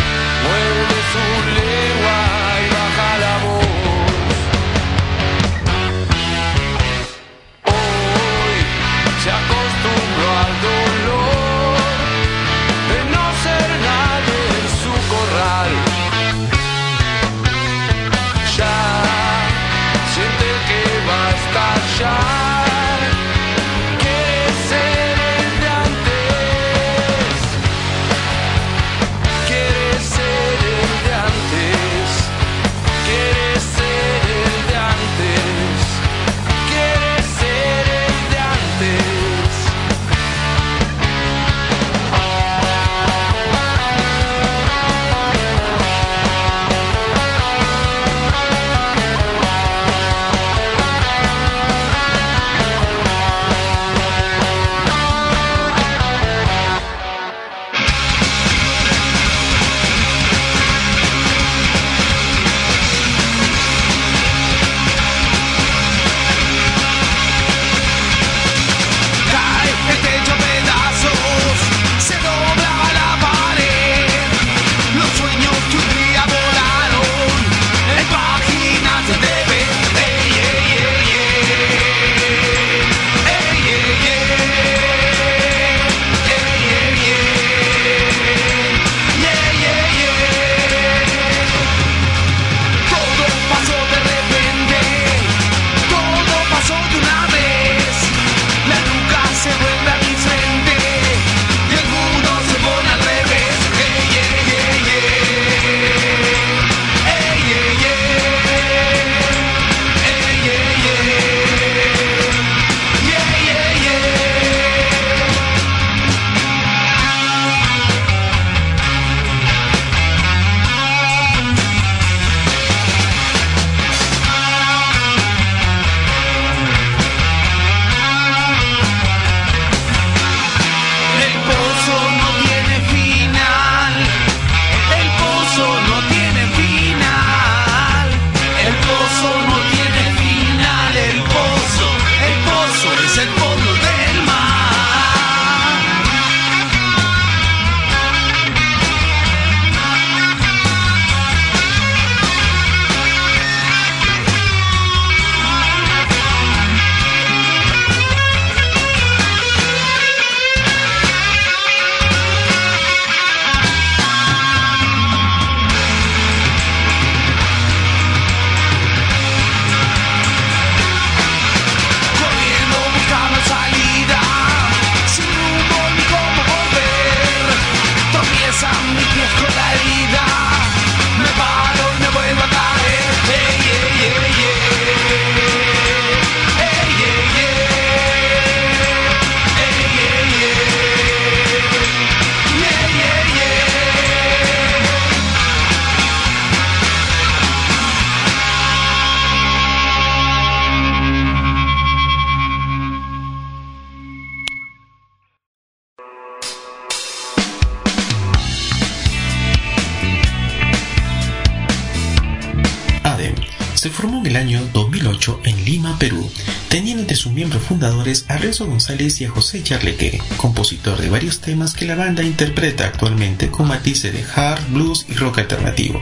[214.24, 216.30] en el año 2008 en Lima, Perú,
[216.70, 221.42] teniendo entre sus miembros fundadores a Renzo González y a José Charleque, compositor de varios
[221.42, 226.02] temas que la banda interpreta actualmente con matices de hard, blues y rock alternativo.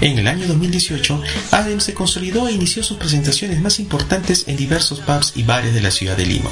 [0.00, 4.98] En el año 2018, ADEM se consolidó e inició sus presentaciones más importantes en diversos
[4.98, 6.50] pubs y bares de la ciudad de Lima.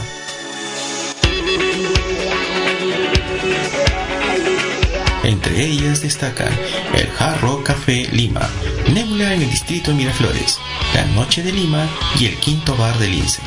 [5.24, 6.52] Entre ellas destacan
[6.94, 8.48] el Hard Rock Café Lima,
[8.92, 10.58] Nebula en el distrito de Miraflores,
[10.94, 11.88] La Noche de Lima
[12.18, 13.40] y el Quinto Bar del Lince.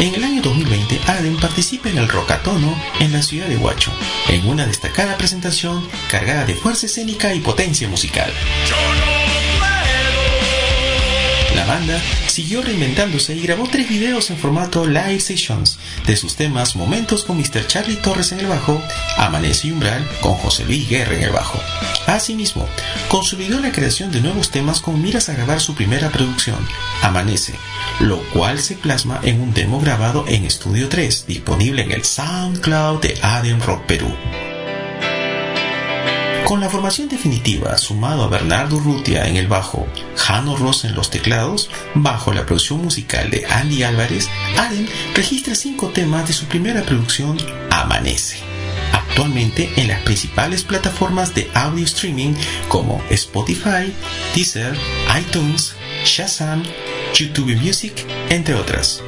[0.00, 3.90] En el año 2020, Aden participa en el Rocatono en la ciudad de Huacho,
[4.28, 8.32] en una destacada presentación cargada de fuerza escénica y potencia musical.
[11.62, 16.74] La banda siguió reinventándose y grabó tres videos en formato live sessions de sus temas
[16.74, 17.68] Momentos con Mr.
[17.68, 18.82] Charlie Torres en el bajo,
[19.16, 21.60] Amanece y Umbral con José Luis Guerra en el bajo.
[22.08, 22.68] Asimismo,
[23.06, 26.58] consolidó la creación de nuevos temas con miras a grabar su primera producción,
[27.00, 27.54] Amanece,
[28.00, 33.02] lo cual se plasma en un demo grabado en Estudio 3, disponible en el SoundCloud
[33.02, 34.12] de Adem Rock Perú.
[36.44, 39.86] Con la formación definitiva, sumado a Bernardo Rutia en el bajo,
[40.16, 44.28] Jano Ross en los teclados, bajo la producción musical de Andy Álvarez,
[44.58, 47.38] Allen registra cinco temas de su primera producción,
[47.70, 48.38] Amanece.
[48.92, 52.34] Actualmente en las principales plataformas de audio streaming
[52.68, 53.92] como Spotify,
[54.34, 54.76] Deezer,
[55.18, 55.74] iTunes,
[56.04, 56.64] Shazam,
[57.14, 59.02] YouTube Music, entre otras.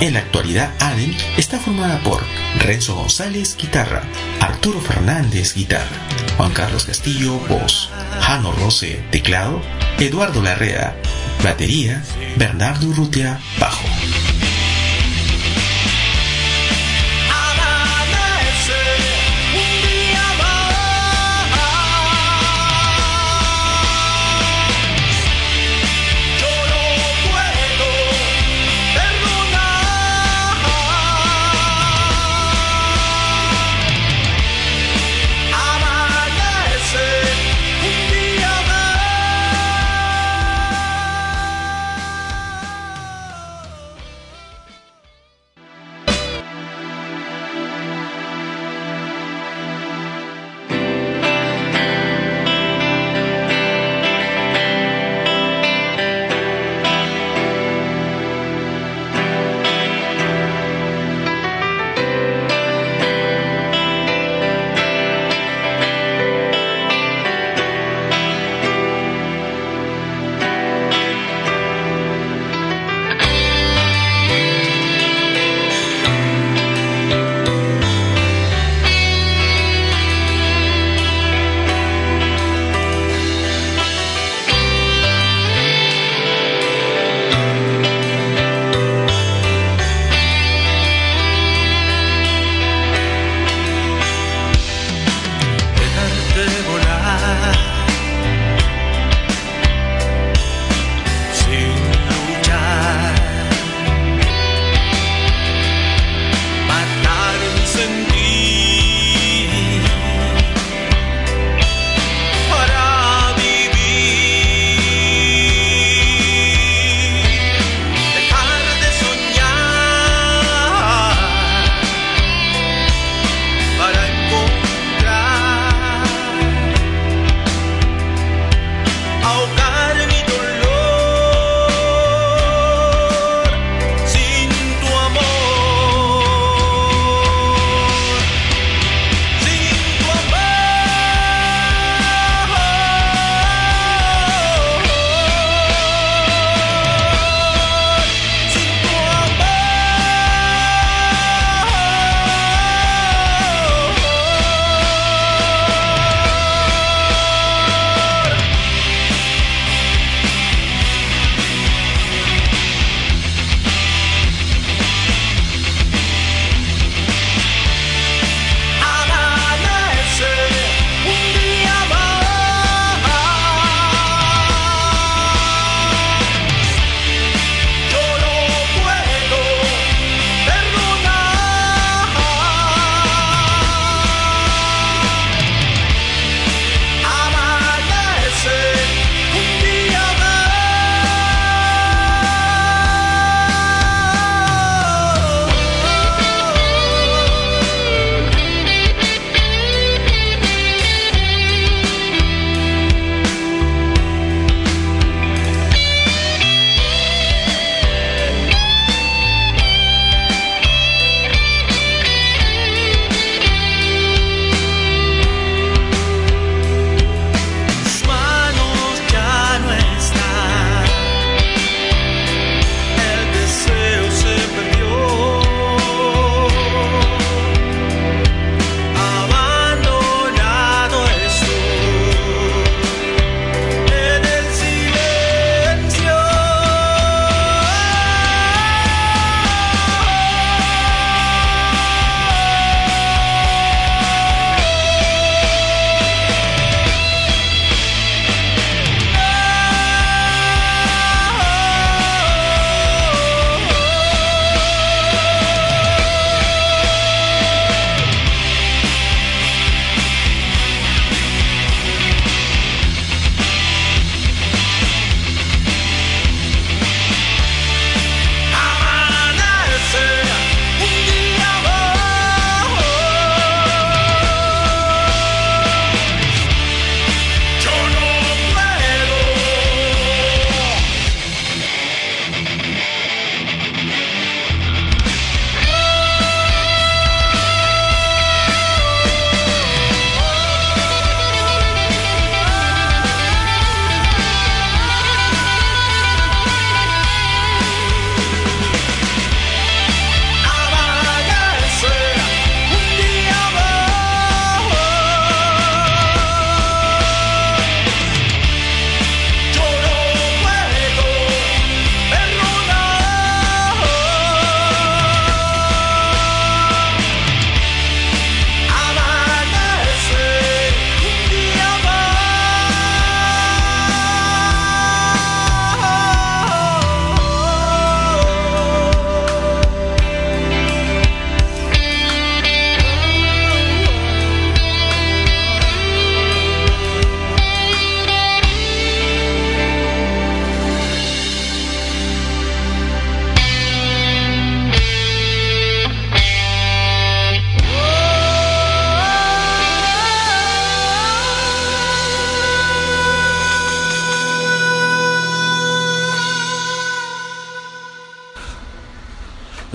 [0.00, 2.22] En la actualidad, Allen está formada por
[2.58, 4.02] Renzo González, guitarra,
[4.40, 5.96] Arturo Fernández, guitarra,
[6.36, 9.60] Juan Carlos Castillo, voz, Jano Rose, teclado,
[9.98, 10.94] Eduardo Larrea,
[11.42, 12.02] batería,
[12.36, 13.86] Bernardo Urrutia, bajo.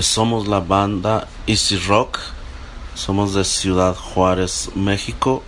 [0.01, 2.17] Pues somos la banda Easy Rock,
[2.95, 5.43] somos de Ciudad Juárez, México.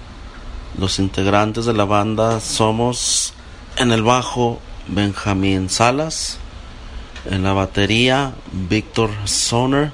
[0.77, 3.33] Los integrantes de la banda somos
[3.77, 6.37] en el bajo Benjamín Salas,
[7.25, 9.91] en la batería Víctor Soner,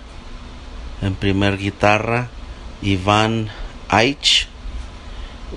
[1.01, 2.27] en primer guitarra
[2.81, 3.47] Iván
[3.87, 4.49] Aich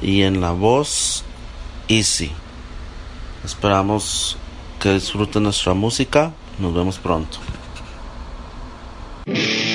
[0.00, 1.24] y en la voz
[1.88, 2.30] Easy.
[3.44, 4.36] Esperamos
[4.78, 6.32] que disfruten nuestra música.
[6.60, 7.40] Nos vemos pronto.
[9.26, 9.62] Yeah.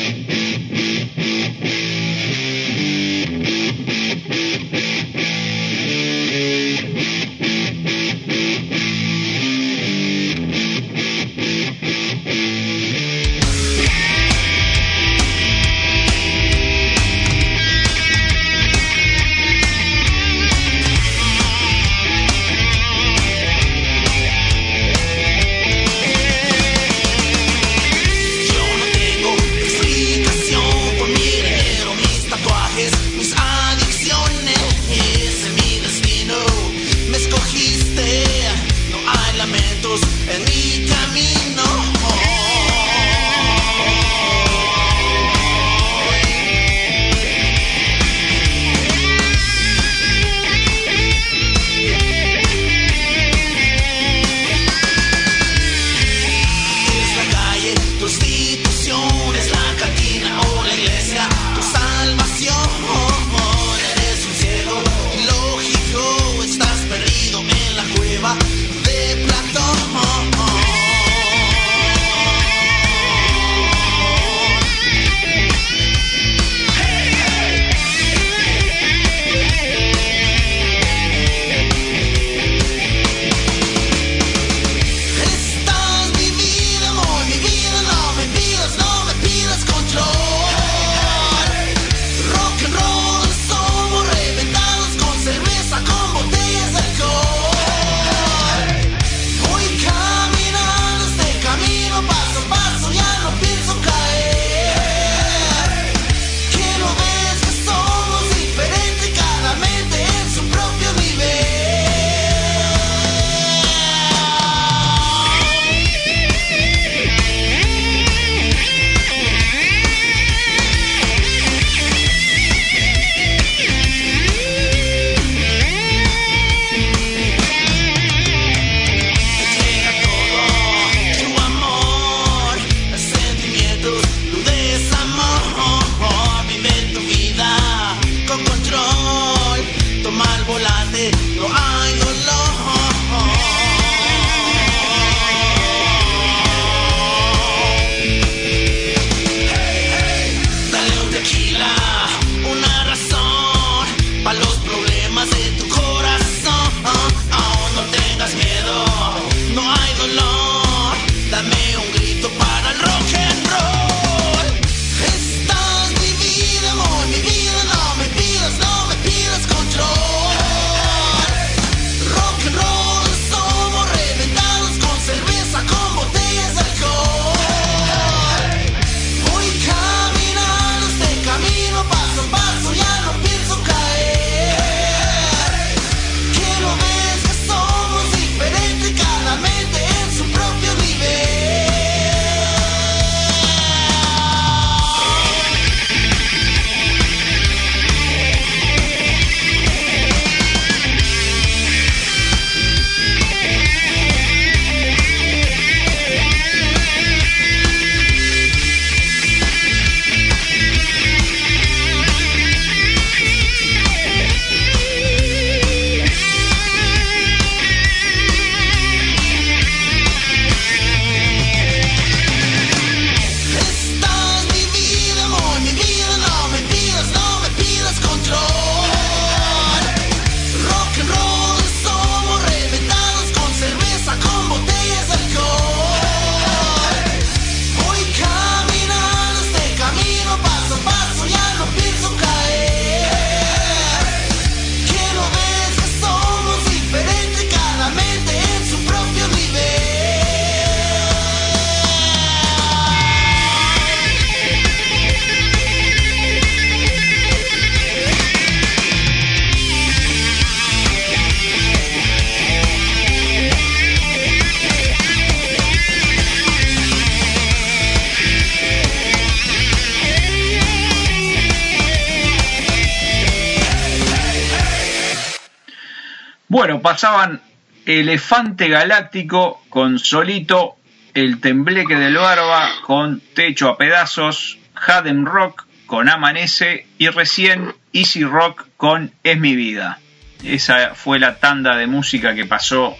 [276.81, 277.41] Pasaban
[277.85, 280.75] Elefante Galáctico con Solito,
[281.13, 288.23] El Tembleque del Barba con Techo a Pedazos, Haden Rock con Amanece y recién Easy
[288.23, 289.99] Rock con Es mi vida.
[290.43, 292.95] Esa fue la tanda de música que pasó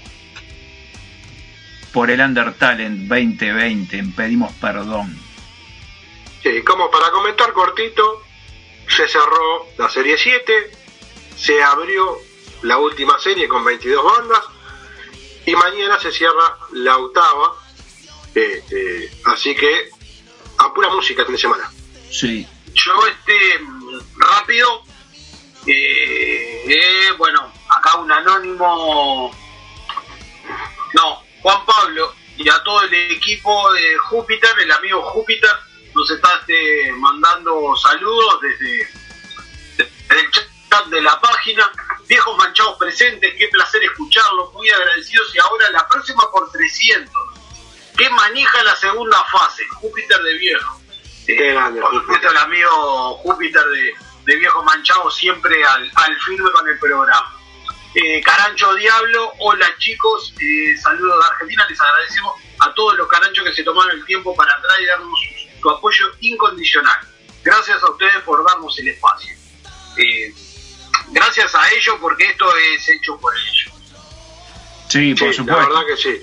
[1.93, 5.17] por el Undertalent 2020 en Pedimos Perdón.
[6.41, 8.23] Sí, como para comentar cortito,
[8.88, 10.53] se cerró la serie 7,
[11.36, 12.17] se abrió
[12.68, 14.43] la última serie con 22 bandas
[15.45, 17.55] y mañana se cierra la octava.
[18.36, 19.89] Este, así que
[20.59, 21.72] a pura música el fin de semana.
[22.11, 22.47] Sí.
[22.74, 23.38] Yo, este,
[24.18, 24.84] rápido,
[25.65, 29.32] eh, eh, bueno, acá un anónimo,
[30.93, 35.49] no, Juan Pablo, y a todo el equipo de Júpiter, el amigo Júpiter,
[35.95, 38.88] nos está este, mandando saludos desde,
[39.78, 41.72] desde el chat de la página.
[42.08, 45.34] Viejos manchados presentes, qué placer escucharlos, muy agradecidos.
[45.36, 47.14] Y ahora la próxima por 300.
[47.97, 49.64] ¿Qué maneja la segunda fase?
[49.76, 50.82] Júpiter de viejo.
[51.26, 53.93] Qué grande, por supuesto, el amigo Júpiter de,
[54.26, 57.34] de viejo manchado siempre al, al firme con el programa.
[57.95, 63.43] Eh, Carancho Diablo, hola chicos, eh, saludos de Argentina, les agradecemos a todos los caranchos
[63.43, 65.20] que se tomaron el tiempo para entrar y darnos
[65.60, 66.99] su apoyo incondicional.
[67.43, 69.36] Gracias a ustedes por darnos el espacio.
[69.97, 70.32] Eh,
[71.12, 72.45] gracias a ellos porque esto
[72.76, 73.74] es hecho por ellos.
[74.88, 75.68] Sí, por Sí, la supuesto.
[75.68, 76.18] verdad que sí.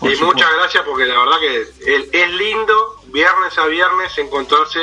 [0.00, 0.26] Por y supuesto.
[0.26, 4.80] muchas gracias porque la verdad que es, es lindo viernes a viernes encontrarse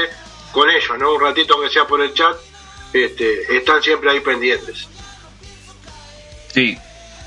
[0.52, 1.14] con ellos, ¿no?
[1.14, 2.36] Un ratito aunque sea por el chat,
[2.94, 4.88] este, están siempre ahí pendientes.
[6.54, 6.78] Sí,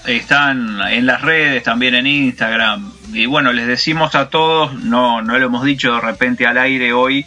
[0.06, 2.92] están en las redes, también en Instagram.
[3.12, 6.92] Y bueno, les decimos a todos, no, no lo hemos dicho de repente al aire
[6.92, 7.24] hoy,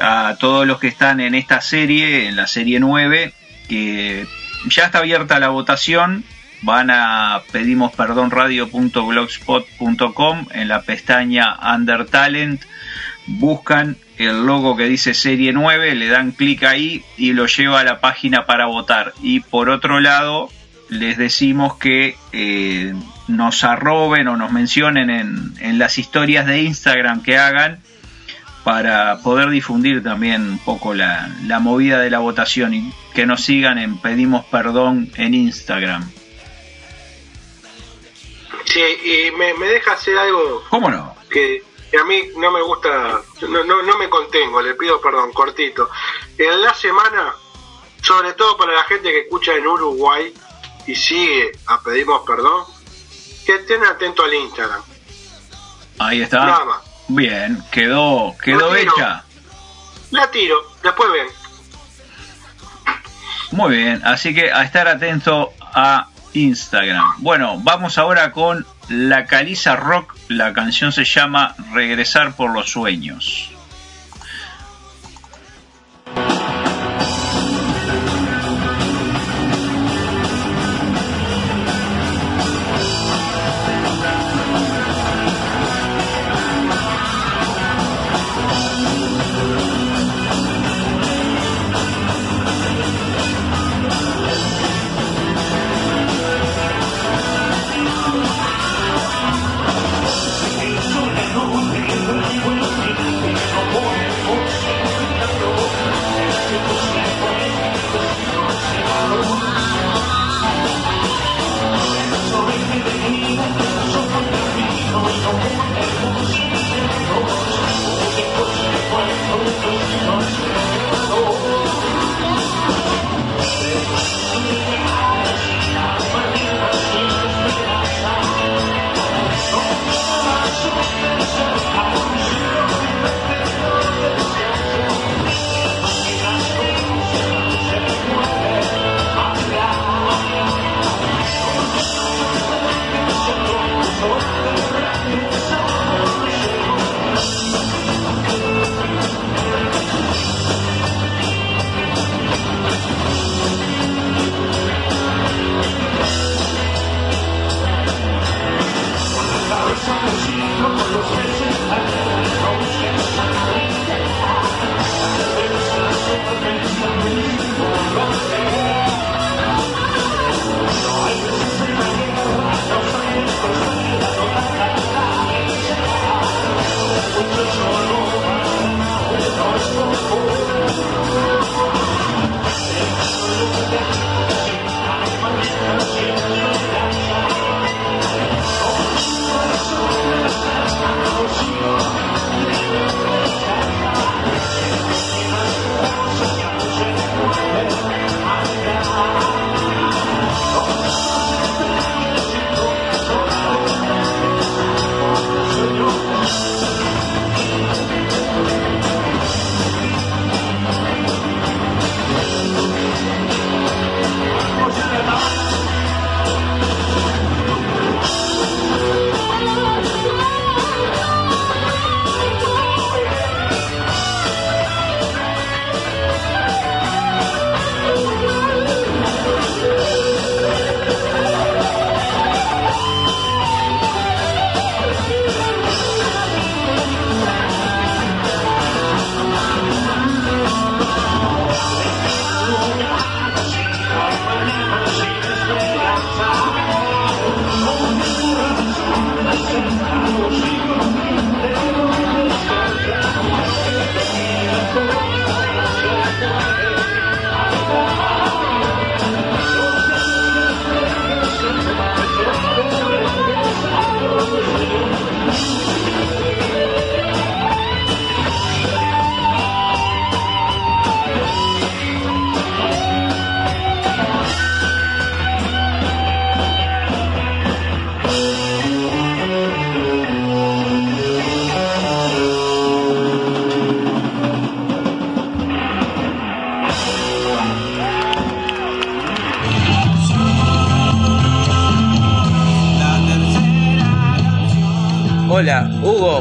[0.00, 3.32] a todos los que están en esta serie, en la serie 9,
[3.70, 4.26] que
[4.68, 6.24] ya está abierta la votación.
[6.62, 12.60] Van a pedimos perdón radio.blogspot.com en la pestaña Under Talent,
[13.26, 17.84] buscan el logo que dice serie 9, le dan clic ahí y lo lleva a
[17.84, 19.14] la página para votar.
[19.22, 20.50] Y por otro lado,
[20.90, 22.92] les decimos que eh,
[23.26, 27.80] nos arroben o nos mencionen en, en las historias de Instagram que hagan
[28.64, 33.42] para poder difundir también un poco la, la movida de la votación y que nos
[33.42, 36.10] sigan en Pedimos Perdón en Instagram.
[38.64, 41.16] Sí, y me, me deja hacer algo ¿Cómo no?
[41.28, 45.32] que, que a mí no me gusta, no, no, no me contengo, le pido perdón,
[45.32, 45.88] cortito.
[46.38, 47.34] En la semana,
[48.02, 50.32] sobre todo para la gente que escucha en Uruguay
[50.86, 52.64] y sigue a Pedimos Perdón,
[53.44, 54.82] que estén atentos al Instagram.
[55.98, 56.46] Ahí está.
[56.46, 56.89] Nada más.
[57.12, 58.92] Bien, quedó, quedó Retiro.
[58.96, 59.24] hecha.
[60.10, 61.26] La tiro, después ven.
[63.52, 67.04] Muy bien, así que a estar atento a Instagram.
[67.18, 70.14] Bueno, vamos ahora con La Caliza Rock.
[70.28, 73.50] La canción se llama Regresar por los Sueños.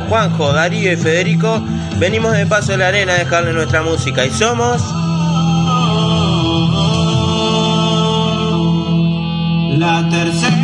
[0.10, 1.62] Juanjo, Darío y Federico,
[1.98, 4.82] venimos de Paso de la Arena a dejarle nuestra música y somos...
[9.78, 10.59] La tercera.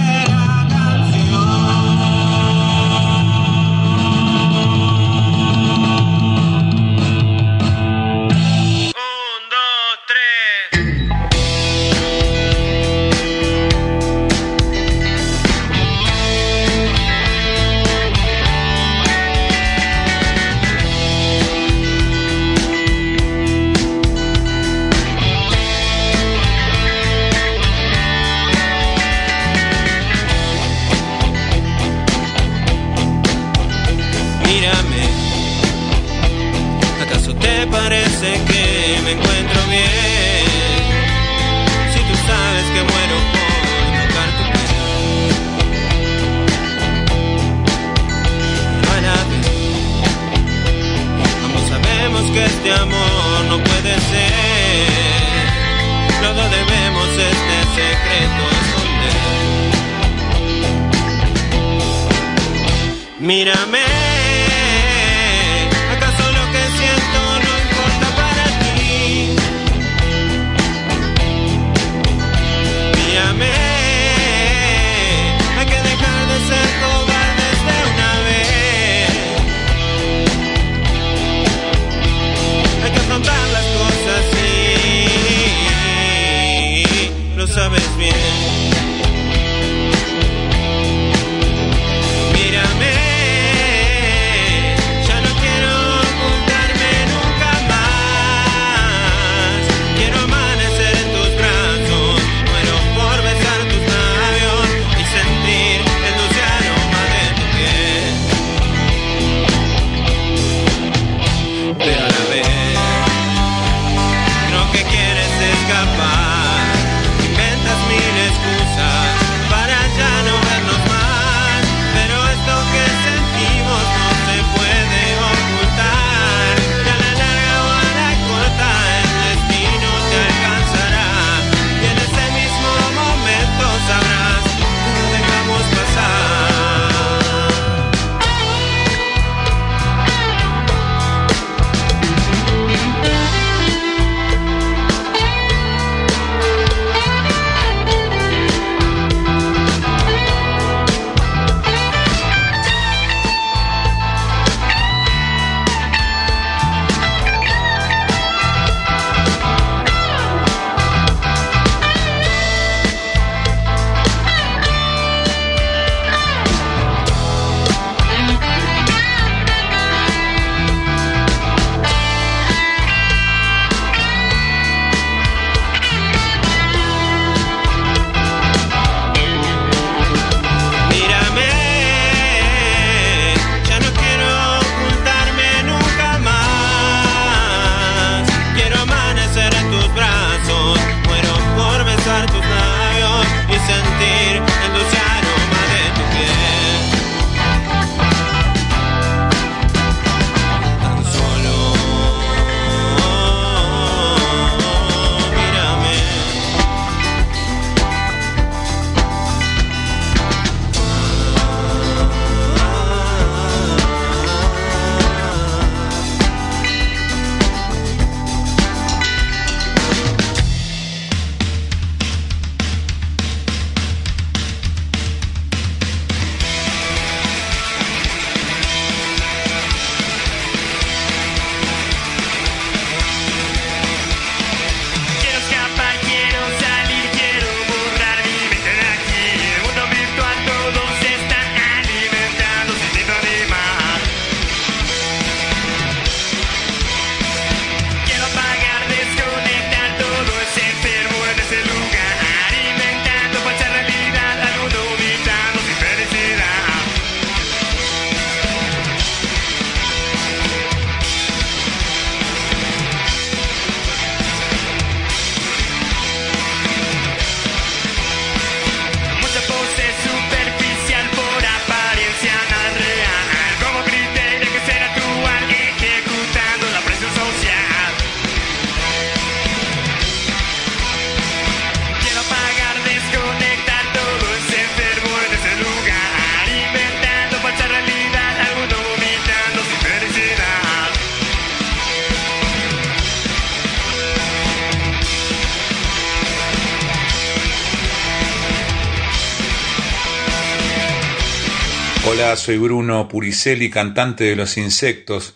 [302.46, 305.36] Soy Bruno Puricelli, cantante de Los Insectos,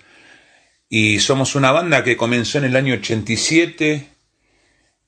[0.89, 4.07] y somos una banda que comenzó en el año 87.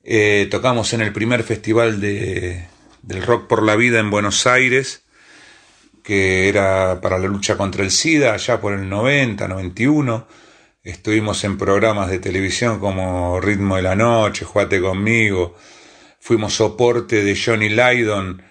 [0.04, 2.66] Eh, tocamos en el primer festival de,
[3.04, 5.04] del Rock por la Vida en Buenos Aires,
[6.04, 10.28] que era para la lucha contra el SIDA, allá por el 90, 91.
[10.84, 15.56] Estuvimos en programas de televisión como Ritmo de la Noche, Juate conmigo.
[16.20, 18.42] Fuimos soporte de Johnny Lydon,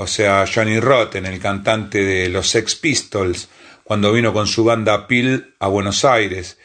[0.00, 3.50] o sea, Johnny Rotten, el cantante de los Sex Pistols,
[3.84, 6.58] cuando vino con su banda Peel a Buenos Aires.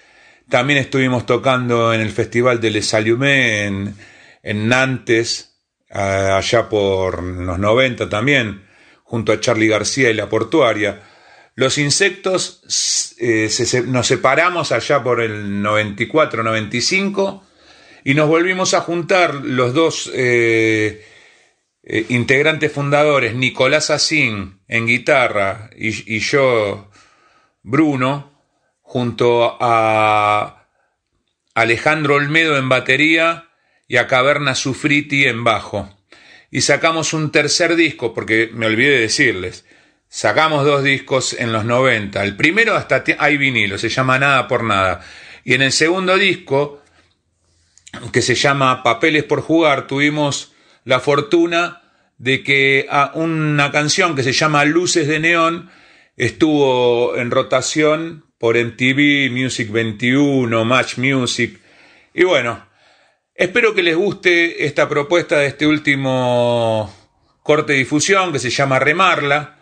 [0.48, 3.94] También estuvimos tocando en el Festival de Les Allumés
[4.42, 5.58] en, Nantes,
[5.90, 8.64] allá por los 90 también,
[9.04, 11.04] junto a Charlie García y La Portuaria.
[11.56, 13.50] Los insectos eh,
[13.88, 17.42] nos separamos allá por el 94-95
[18.06, 21.04] y nos volvimos a juntar los dos eh,
[21.88, 26.90] eh, integrantes fundadores, Nicolás Asín en guitarra y, y yo,
[27.62, 28.42] Bruno,
[28.82, 30.68] junto a
[31.54, 33.50] Alejandro Olmedo en batería
[33.88, 35.96] y a Caverna Sufriti en bajo.
[36.50, 39.66] Y sacamos un tercer disco, porque me olvidé de decirles,
[40.10, 42.24] sacamos dos discos en los 90.
[42.24, 45.06] El primero hasta hay vinilo, se llama Nada por Nada.
[45.44, 46.82] Y en el segundo disco,
[48.12, 50.55] que se llama Papeles por Jugar, tuvimos
[50.86, 51.82] la fortuna
[52.18, 55.70] de que a una canción que se llama Luces de Neón
[56.16, 61.60] estuvo en rotación por MTV, Music 21, Match Music.
[62.14, 62.68] Y bueno,
[63.34, 66.94] espero que les guste esta propuesta de este último
[67.44, 69.58] corte de difusión que se llama Remarla,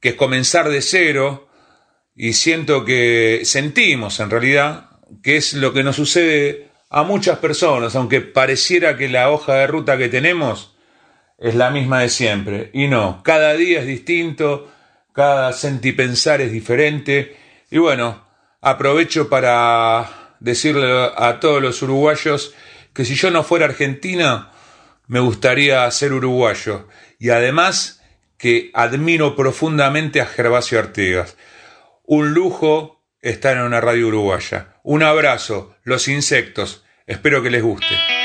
[0.00, 1.48] que es comenzar de cero.
[2.14, 4.90] Y siento que sentimos en realidad
[5.22, 9.66] que es lo que nos sucede a muchas personas, aunque pareciera que la hoja de
[9.66, 10.76] ruta que tenemos
[11.38, 12.70] es la misma de siempre.
[12.72, 14.70] Y no, cada día es distinto,
[15.12, 17.36] cada sentipensar es diferente.
[17.70, 18.24] Y bueno,
[18.60, 22.54] aprovecho para decirle a todos los uruguayos
[22.92, 24.52] que si yo no fuera argentina,
[25.06, 26.88] me gustaría ser uruguayo.
[27.18, 28.02] Y además
[28.38, 31.36] que admiro profundamente a Gervasio Artigas.
[32.04, 32.95] Un lujo
[33.30, 34.68] estar en una radio uruguaya.
[34.82, 36.84] Un abrazo, los insectos.
[37.06, 38.15] Espero que les guste.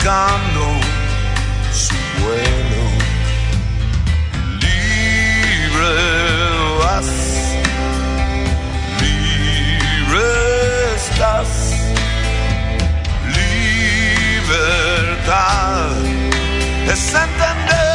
[0.00, 0.64] Buscando
[1.72, 2.84] su vuelo.
[4.60, 5.94] Libre
[6.78, 7.10] vas
[9.00, 10.24] libre
[10.96, 11.50] estás.
[14.46, 14.80] Libertad
[16.86, 17.89] es entender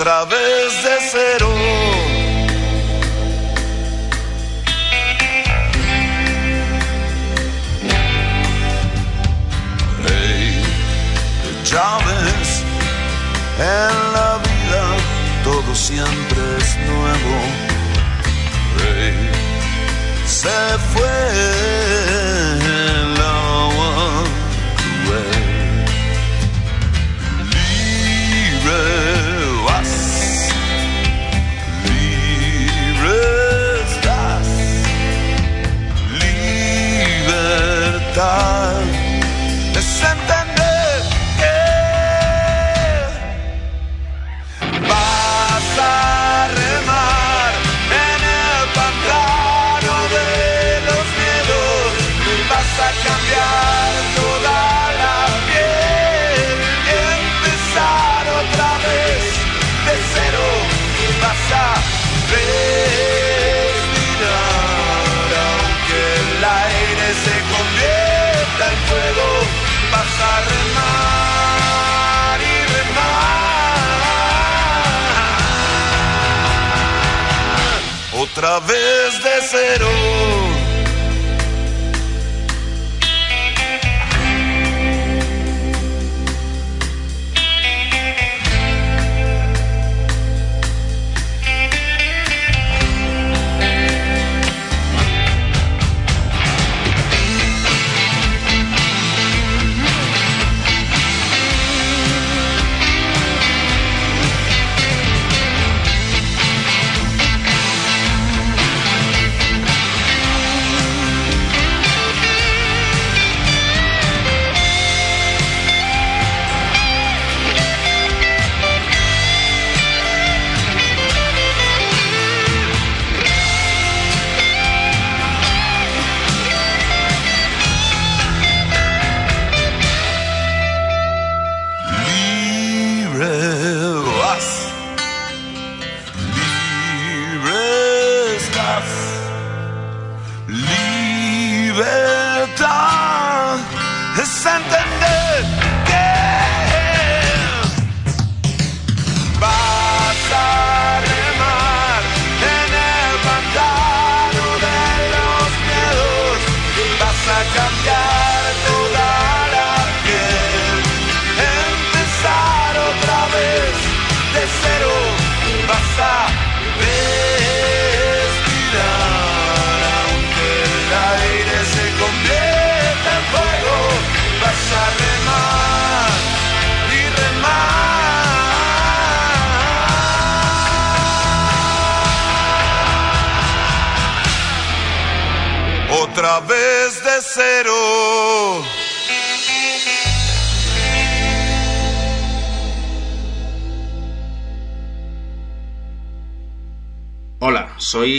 [0.00, 1.48] otra vez de cero.
[10.06, 10.62] Hey,
[11.64, 12.62] ya ves,
[13.58, 14.84] en la vida
[15.44, 17.34] todo siempre es nuevo.
[18.78, 19.30] Hey,
[20.24, 21.99] se fue
[38.20, 38.59] libertad
[78.40, 80.09] otra vez de cero.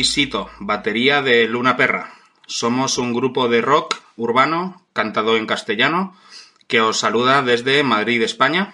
[0.03, 2.13] Sito, batería de Luna Perra.
[2.47, 6.15] Somos un grupo de rock urbano cantado en castellano
[6.67, 8.73] que os saluda desde Madrid, España.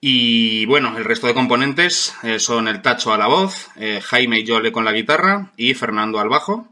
[0.00, 4.40] Y bueno, el resto de componentes eh, son el Tacho a la voz, eh, Jaime
[4.40, 6.68] y Yole con la guitarra y Fernando al bajo.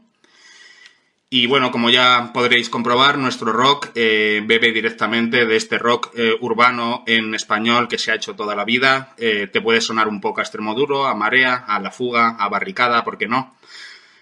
[1.31, 6.35] Y bueno, como ya podréis comprobar, nuestro rock eh, bebe directamente de este rock eh,
[6.41, 9.13] urbano en español que se ha hecho toda la vida.
[9.19, 12.49] Eh, te puede sonar un poco a extremo duro, a marea, a la fuga, a
[12.49, 13.55] barricada, ¿por qué no?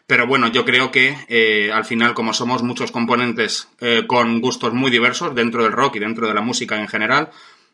[0.06, 3.68] Pero bueno, yo creo que al final, como somos muchos componentes
[4.08, 7.30] con gustos muy diversos dentro del rock y dentro de la música en general,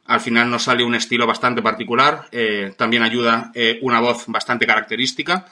[0.08, 2.28] al final nos sale un estilo bastante particular.
[2.76, 3.52] también ayuda
[3.84, 5.46] una voz bastante característica.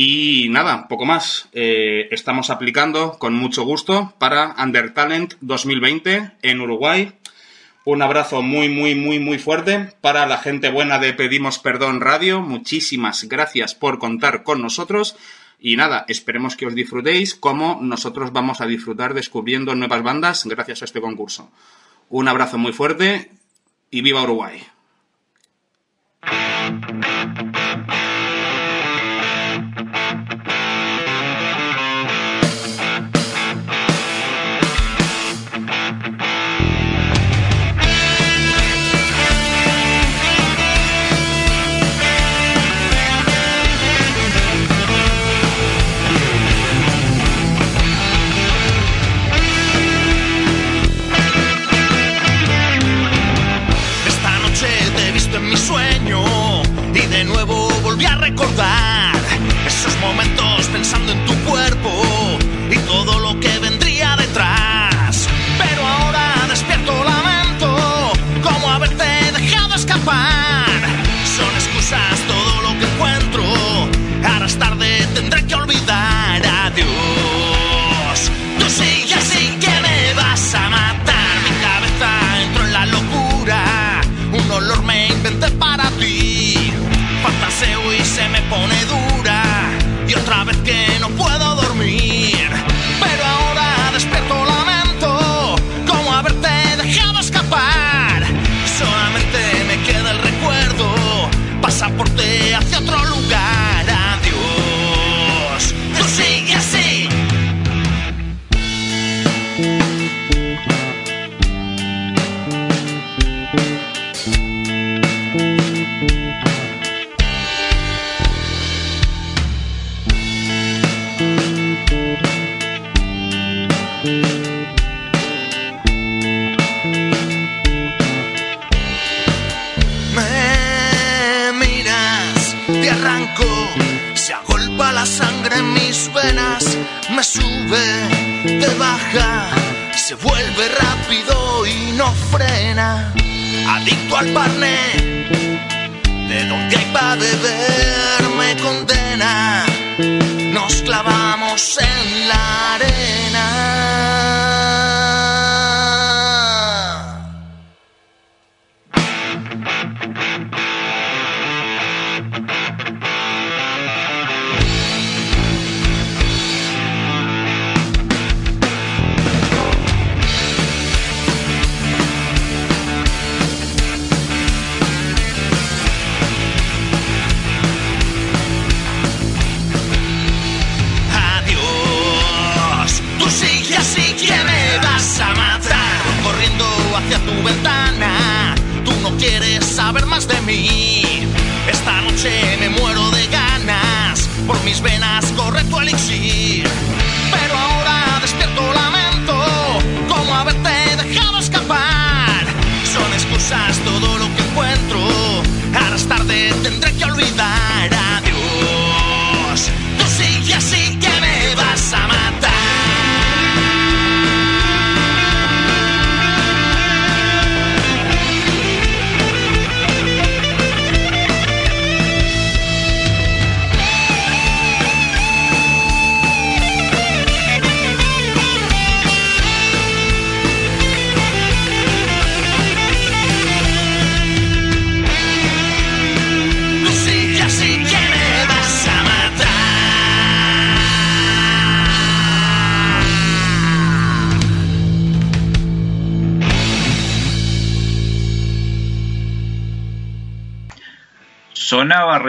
[0.00, 1.48] Y nada, poco más.
[1.52, 7.14] Eh, estamos aplicando con mucho gusto para Undertalent 2020 en Uruguay.
[7.84, 12.40] Un abrazo muy, muy, muy, muy fuerte para la gente buena de Pedimos Perdón Radio.
[12.40, 15.16] Muchísimas gracias por contar con nosotros.
[15.58, 20.82] Y nada, esperemos que os disfrutéis como nosotros vamos a disfrutar descubriendo nuevas bandas gracias
[20.82, 21.50] a este concurso.
[22.08, 23.32] Un abrazo muy fuerte
[23.90, 24.62] y viva Uruguay.
[58.38, 58.77] Recordar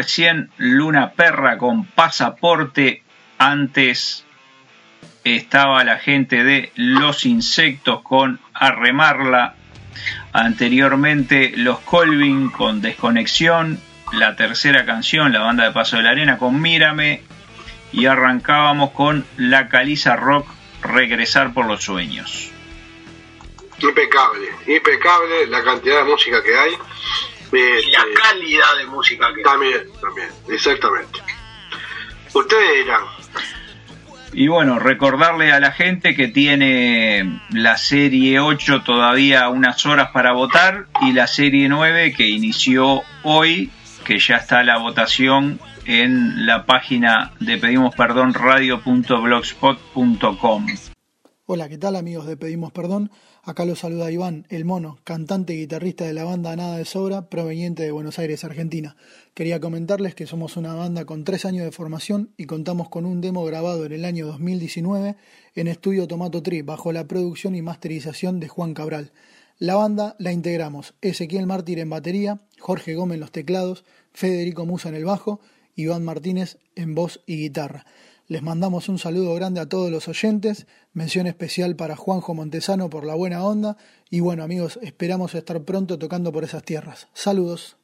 [0.10, 3.03] recién Luna Perra con pasaporte.
[3.38, 4.26] Antes
[5.23, 9.53] estaba la gente de Los Insectos con Arremarla.
[10.34, 13.80] Anteriormente Los Colvin con Desconexión.
[14.11, 17.22] La tercera canción, la banda de Paso de la Arena con Mírame.
[17.91, 20.48] Y arrancábamos con La Caliza Rock,
[20.81, 22.49] Regresar por los Sueños.
[23.77, 26.72] Impecable, impecable la cantidad de música que hay.
[27.51, 31.19] Y la calidad de música que También, también, exactamente.
[32.34, 33.01] Ustedes dirán,
[34.34, 40.34] Y bueno, recordarle a la gente que tiene la serie 8 todavía unas horas para
[40.34, 43.71] votar y la serie 9 que inició hoy,
[44.05, 50.67] que ya está la votación en la página de pedimos perdón radio.blogspot.com.
[51.47, 53.09] Hola, ¿qué tal amigos de Pedimos Perdón?
[53.49, 57.30] Acá los saluda Iván, el mono, cantante y guitarrista de la banda Nada de Sobra,
[57.30, 58.95] proveniente de Buenos Aires, Argentina.
[59.34, 63.21] Quería comentarles que somos una banda con tres años de formación y contamos con un
[63.21, 65.15] demo grabado en el año 2019
[65.55, 69.13] en Estudio Tomato Tree, bajo la producción y masterización de Juan Cabral.
[69.57, 74.89] La banda la integramos Ezequiel Mártir en batería, Jorge Gómez en los teclados, Federico Musa
[74.89, 75.39] en el bajo,
[75.73, 77.88] Iván Martínez en voz y guitarra.
[78.30, 83.03] Les mandamos un saludo grande a todos los oyentes, mención especial para Juanjo Montesano por
[83.03, 83.76] la buena onda
[84.07, 87.07] y bueno amigos, esperamos estar pronto tocando por esas tierras.
[87.15, 87.76] Saludos.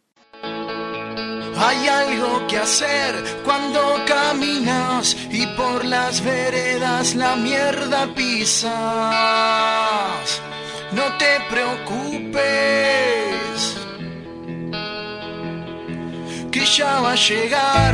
[1.58, 8.72] Hay algo que hacer cuando caminas y por las veredas la mierda pisas.
[10.92, 12.44] No te preocupes,
[16.56, 17.94] que ya va a llegar.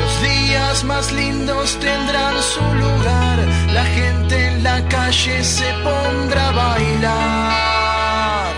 [0.00, 3.38] Los días más lindos tendrán su lugar.
[3.72, 8.52] La gente en la calle se pondrá a bailar.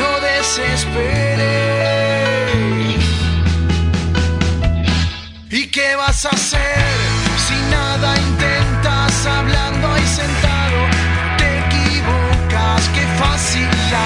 [0.00, 1.42] No desesperes.
[5.50, 6.86] ¿Y qué vas a hacer
[7.46, 10.78] si nada intentas hablando ahí sentado?
[11.40, 14.02] Te equivocas, qué fácil la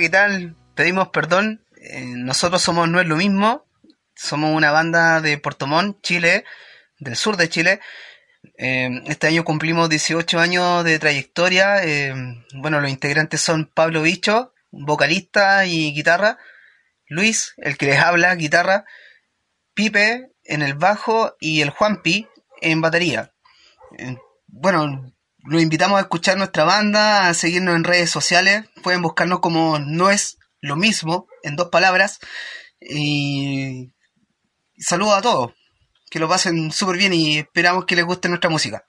[0.00, 0.56] ¿qué tal?
[0.74, 1.62] Pedimos perdón.
[1.76, 3.66] Eh, nosotros somos No es lo mismo.
[4.14, 6.44] Somos una banda de Puerto Montt, Chile,
[6.98, 7.80] del sur de Chile.
[8.56, 11.84] Eh, este año cumplimos 18 años de trayectoria.
[11.84, 12.14] Eh,
[12.54, 16.38] bueno, los integrantes son Pablo Bicho, vocalista y guitarra.
[17.06, 18.86] Luis, el que les habla, guitarra.
[19.74, 22.26] Pipe en el bajo y el Juanpi
[22.62, 23.32] en batería.
[24.46, 25.12] Bueno,
[25.44, 28.64] los invitamos a escuchar nuestra banda, a seguirnos en redes sociales.
[28.82, 32.18] Pueden buscarnos como No es lo mismo, en dos palabras.
[32.80, 33.92] Y
[34.78, 35.52] saludos a todos.
[36.10, 38.84] Que lo pasen súper bien y esperamos que les guste nuestra música.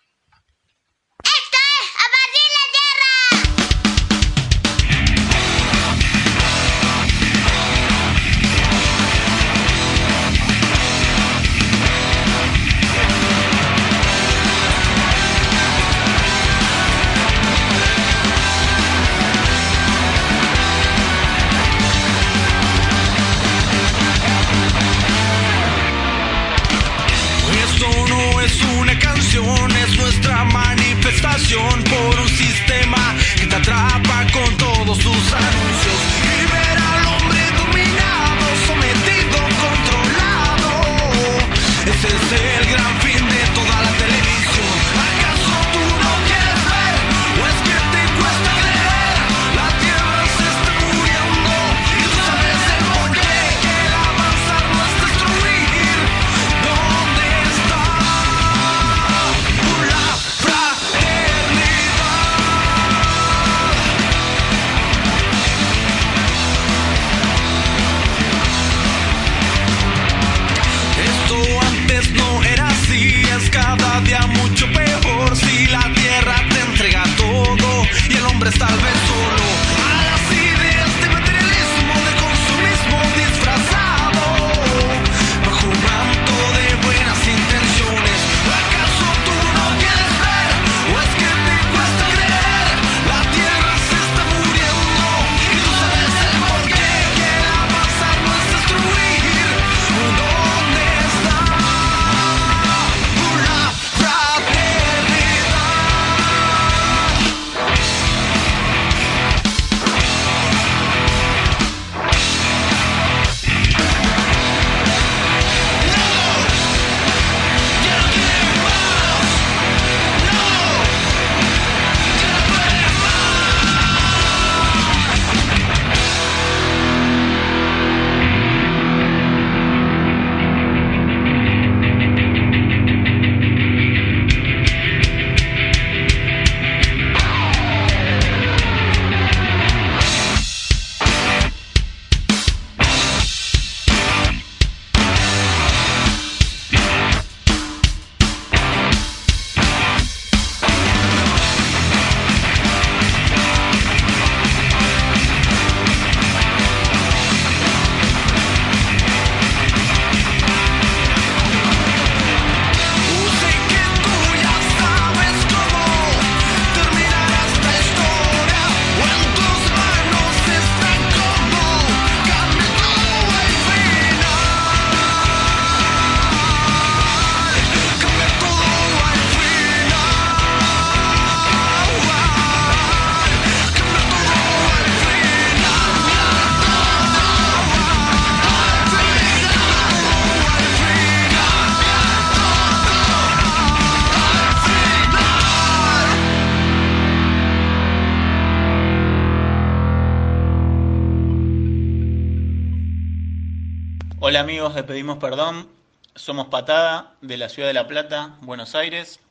[204.91, 205.69] Pedimos Perdón,
[206.15, 209.21] somos Patada de la ciudad de La Plata, Buenos Aires,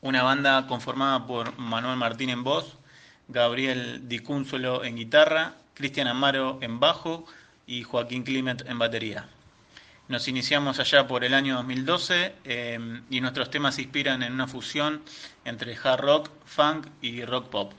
[0.00, 2.76] una banda conformada por Manuel Martín en voz,
[3.28, 7.26] Gabriel Dicúnzulo en guitarra, Cristian Amaro en bajo
[7.68, 9.28] y Joaquín Clement en batería.
[10.08, 14.48] Nos iniciamos allá por el año 2012 eh, y nuestros temas se inspiran en una
[14.48, 15.00] fusión
[15.44, 17.72] entre hard rock, funk y rock pop.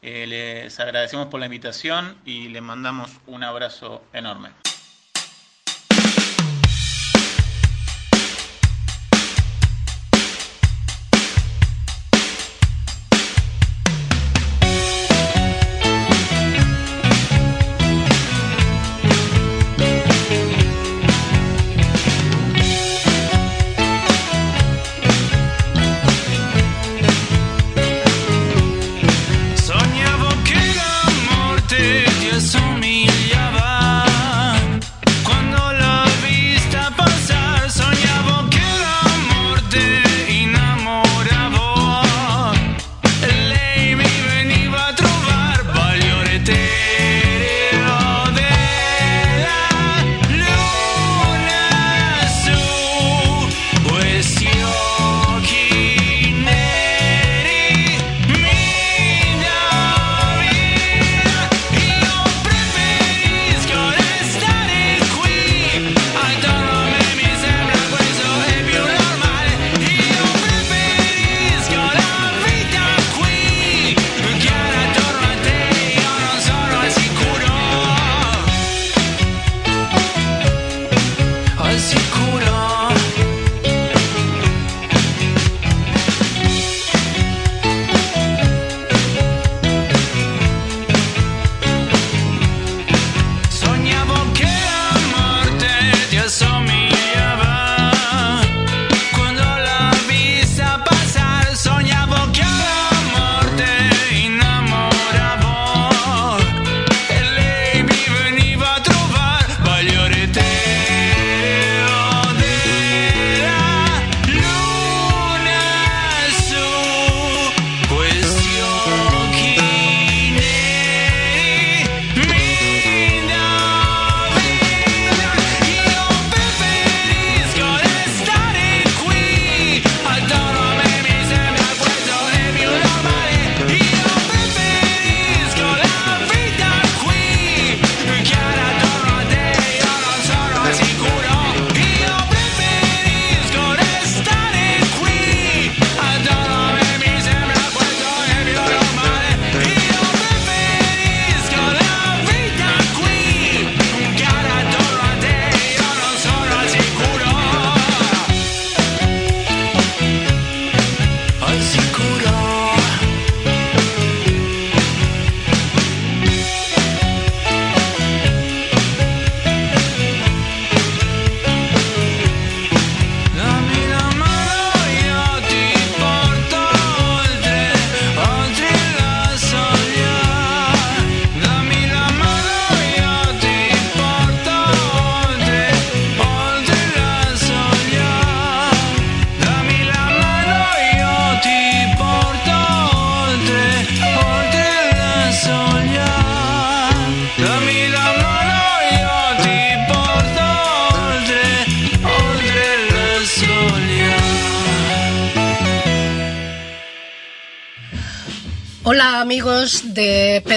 [0.00, 4.50] Eh, les agradecemos por la invitación y les mandamos un abrazo enorme.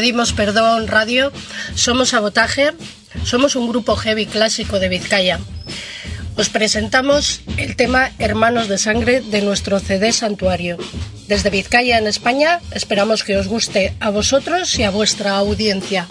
[0.06, 1.34] Pedimos Perdón Radio,
[1.73, 2.73] somos Sabotaje,
[3.23, 5.40] somos un grupo heavy clásico de Vizcaya.
[6.38, 10.77] Os presentamos el tema Hermanos de Sangre de nuestro CD Santuario.
[11.27, 16.07] Desde Vizcaya en España esperamos que os guste a vosotros y a vuestra audiencia.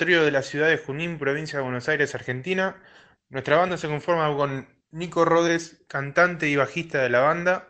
[0.00, 2.74] De la ciudad de Junín, provincia de Buenos Aires, Argentina.
[3.28, 7.68] Nuestra banda se conforma con Nico Rodes, cantante y bajista de la banda,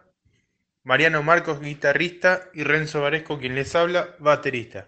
[0.84, 4.86] Mariano Marcos, guitarrista, y Renzo Varesco, quien les habla, baterista.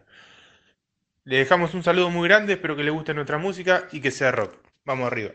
[1.25, 4.31] Le dejamos un saludo muy grande, espero que les guste nuestra música y que sea
[4.31, 4.55] rock.
[4.85, 5.33] Vamos arriba.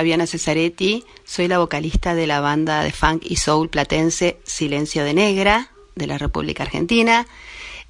[0.00, 5.12] Fabiana Cesaretti, soy la vocalista de la banda de funk y soul platense Silencio de
[5.12, 7.26] Negra de la República Argentina.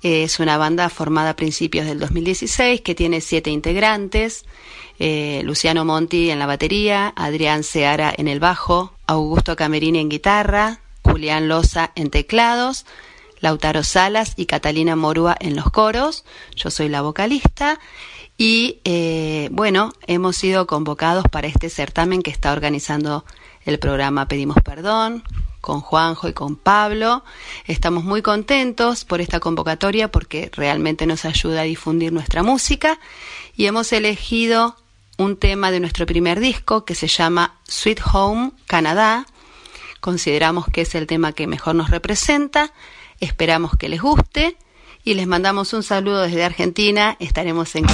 [0.02, 4.44] Es una banda formada a principios del 2016 que tiene siete integrantes.
[4.98, 10.80] eh, Luciano Monti en la batería, Adrián Seara en el bajo, Augusto Camerini en guitarra,
[11.04, 12.86] Julián Loza en teclados,
[13.38, 16.24] Lautaro Salas y Catalina Morúa en los coros.
[16.56, 17.78] Yo soy la vocalista.
[18.42, 23.26] Y eh, bueno, hemos sido convocados para este certamen que está organizando
[23.66, 25.22] el programa Pedimos Perdón
[25.60, 27.22] con Juanjo y con Pablo.
[27.66, 32.98] Estamos muy contentos por esta convocatoria porque realmente nos ayuda a difundir nuestra música
[33.58, 34.74] y hemos elegido
[35.18, 39.26] un tema de nuestro primer disco que se llama Sweet Home Canadá.
[40.00, 42.72] Consideramos que es el tema que mejor nos representa.
[43.20, 44.56] Esperamos que les guste
[45.04, 47.16] y les mandamos un saludo desde Argentina.
[47.20, 47.86] Estaremos en.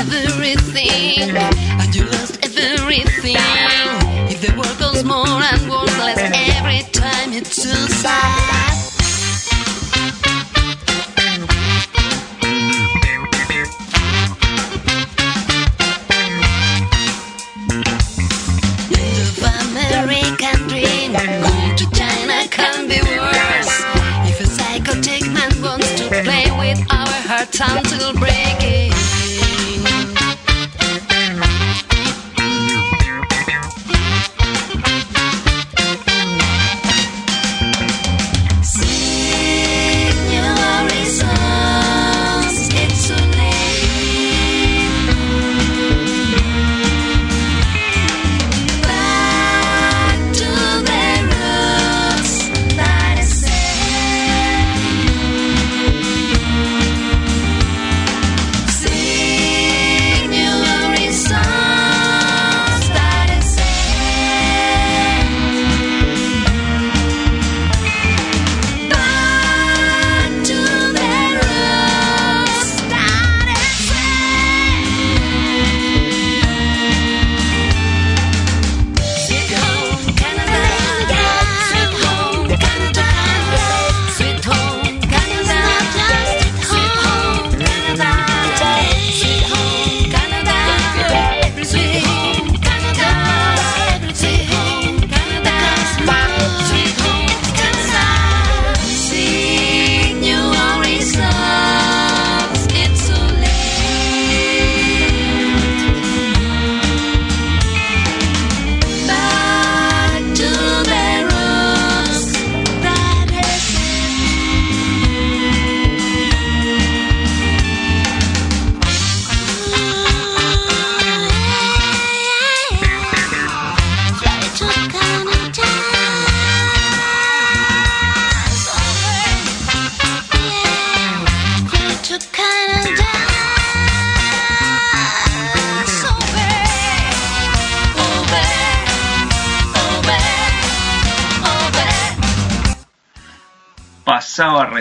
[0.00, 3.36] Everything and you lost everything,
[4.32, 8.86] if the world goes more and worthless every time, it's too sad.
[19.70, 23.84] American dream, going to China can be worse.
[24.30, 24.46] If a
[25.34, 28.29] man wants to play with our hearts until breaking.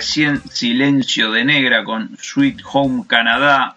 [0.10, 3.76] Silencio de Negra con Sweet Home Canadá.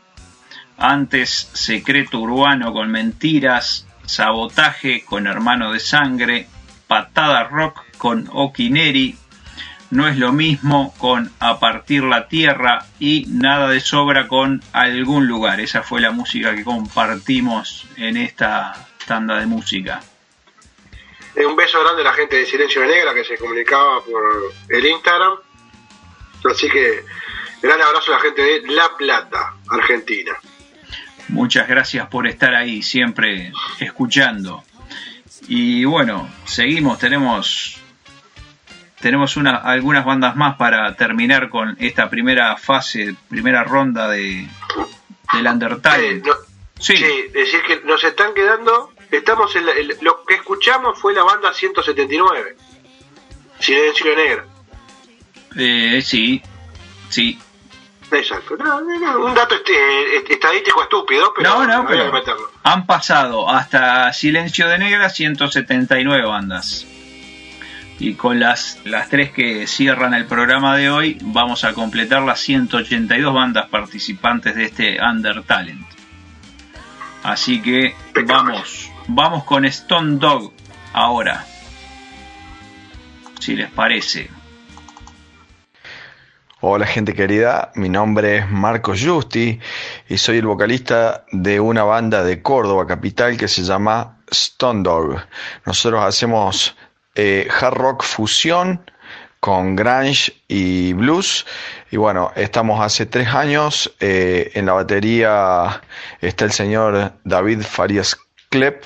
[0.79, 3.87] Antes Secreto Urbano con Mentiras.
[4.07, 6.47] Sabotaje con Hermano de Sangre.
[6.87, 9.15] Patada Rock con Okineri.
[9.91, 15.27] No es lo mismo con A Partir la Tierra y Nada de Sobra con Algún
[15.27, 15.61] Lugar.
[15.61, 20.01] Esa fue la música que compartimos en esta tanda de música.
[21.35, 24.23] Eh, un beso grande a la gente de Silencio de Negra que se comunicaba por
[24.71, 25.35] el Instagram.
[26.51, 27.05] Así que
[27.63, 30.33] gran abrazo a la gente de La Plata, Argentina.
[31.29, 34.65] Muchas gracias por estar ahí, siempre escuchando.
[35.49, 37.79] Y bueno, seguimos, tenemos
[39.01, 44.47] tenemos una, algunas bandas más para terminar con esta primera fase, primera ronda de
[45.33, 46.23] del Undertale.
[46.79, 46.95] Sí.
[47.33, 52.57] decir que nos están quedando, estamos en la- lo que escuchamos fue la banda 179,
[53.61, 54.47] Silencio de Negra.
[55.57, 56.43] Eh, sí,
[57.09, 57.39] sí.
[58.11, 58.57] Exacto.
[58.59, 62.51] No, no, no, un dato este, est- estadístico estúpido, pero No, pero que meterlo.
[62.63, 66.87] han pasado hasta Silencio de Negra 179 bandas.
[67.99, 72.41] Y con las, las tres que cierran el programa de hoy, vamos a completar las
[72.41, 75.87] 182 bandas participantes de este Under Talent.
[77.23, 77.95] Así que
[78.27, 80.53] vamos, vamos con Stone Dog
[80.93, 81.47] ahora.
[83.39, 84.31] Si les parece.
[86.65, 89.59] Hola gente querida, mi nombre es Marco Justi
[90.09, 95.17] y soy el vocalista de una banda de Córdoba capital que se llama Stone Dog.
[95.67, 96.77] Nosotros hacemos
[97.17, 98.89] eh, hard rock fusión
[99.41, 101.45] con grunge y blues
[101.91, 105.83] y bueno, estamos hace tres años, eh, en la batería
[106.21, 108.17] está el señor David Farías
[108.51, 108.85] Klepp,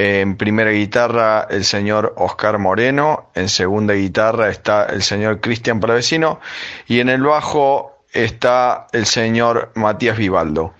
[0.00, 6.38] en primera guitarra el señor Oscar Moreno, en segunda guitarra está el señor Cristian Palavecino
[6.86, 10.72] y en el bajo está el señor Matías Vivaldo.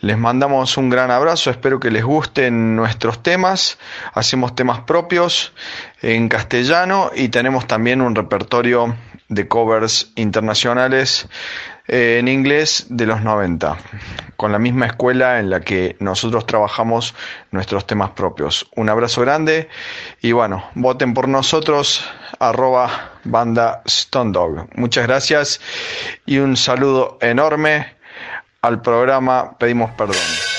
[0.00, 3.78] Les mandamos un gran abrazo, espero que les gusten nuestros temas.
[4.14, 5.54] Hacemos temas propios
[6.02, 8.96] en castellano y tenemos también un repertorio
[9.28, 11.28] de covers internacionales
[11.88, 13.76] en inglés de los 90,
[14.36, 17.14] con la misma escuela en la que nosotros trabajamos
[17.50, 18.68] nuestros temas propios.
[18.76, 19.68] Un abrazo grande
[20.20, 22.08] y bueno, voten por nosotros,
[22.38, 24.68] arroba banda Stone Dog.
[24.76, 25.60] Muchas gracias
[26.24, 27.96] y un saludo enorme
[28.62, 30.55] al programa Pedimos Perdón.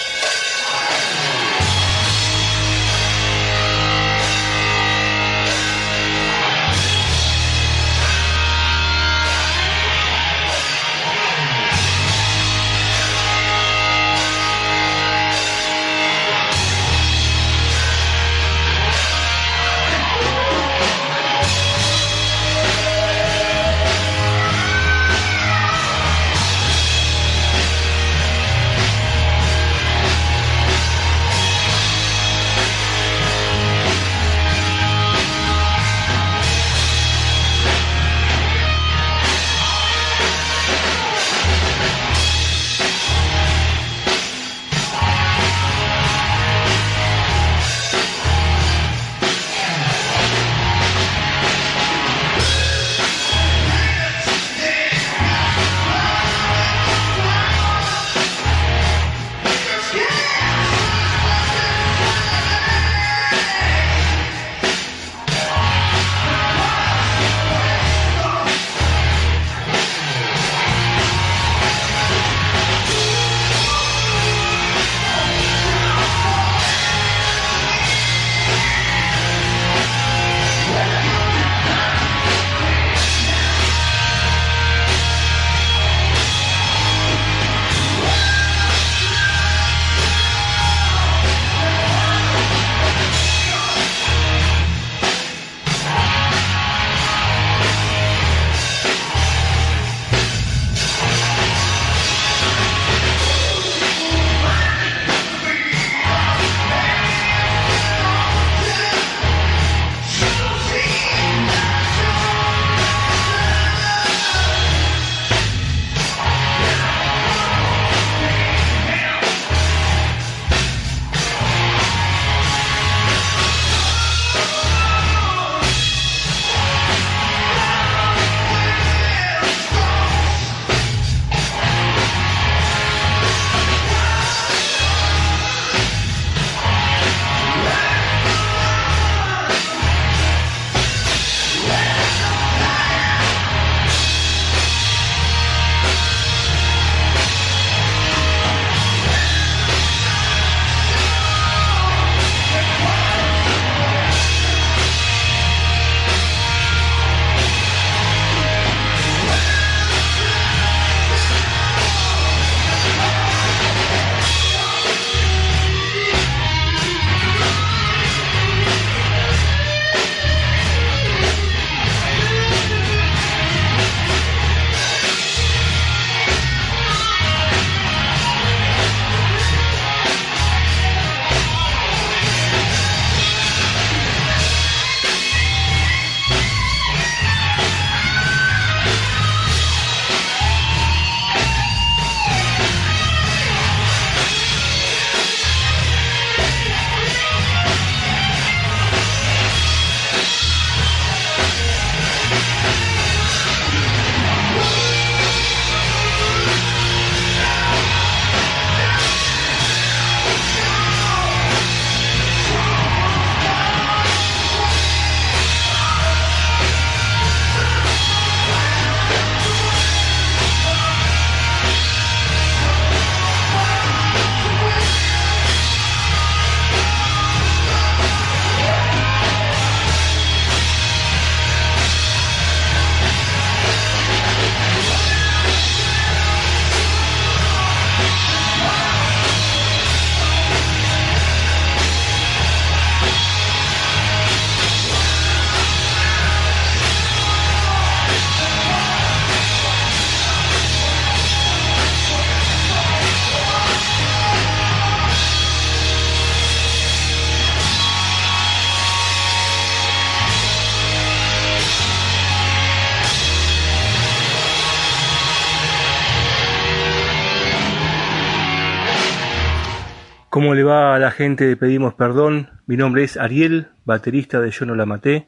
[270.48, 272.52] ¿Cómo le va a la gente de Pedimos Perdón?
[272.68, 275.28] Mi nombre es Ariel, baterista de Yo No La Maté,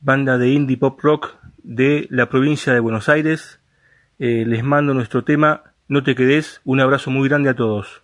[0.00, 3.60] banda de indie pop rock de la provincia de Buenos Aires.
[4.18, 8.02] Eh, les mando nuestro tema No te quedes, un abrazo muy grande a todos.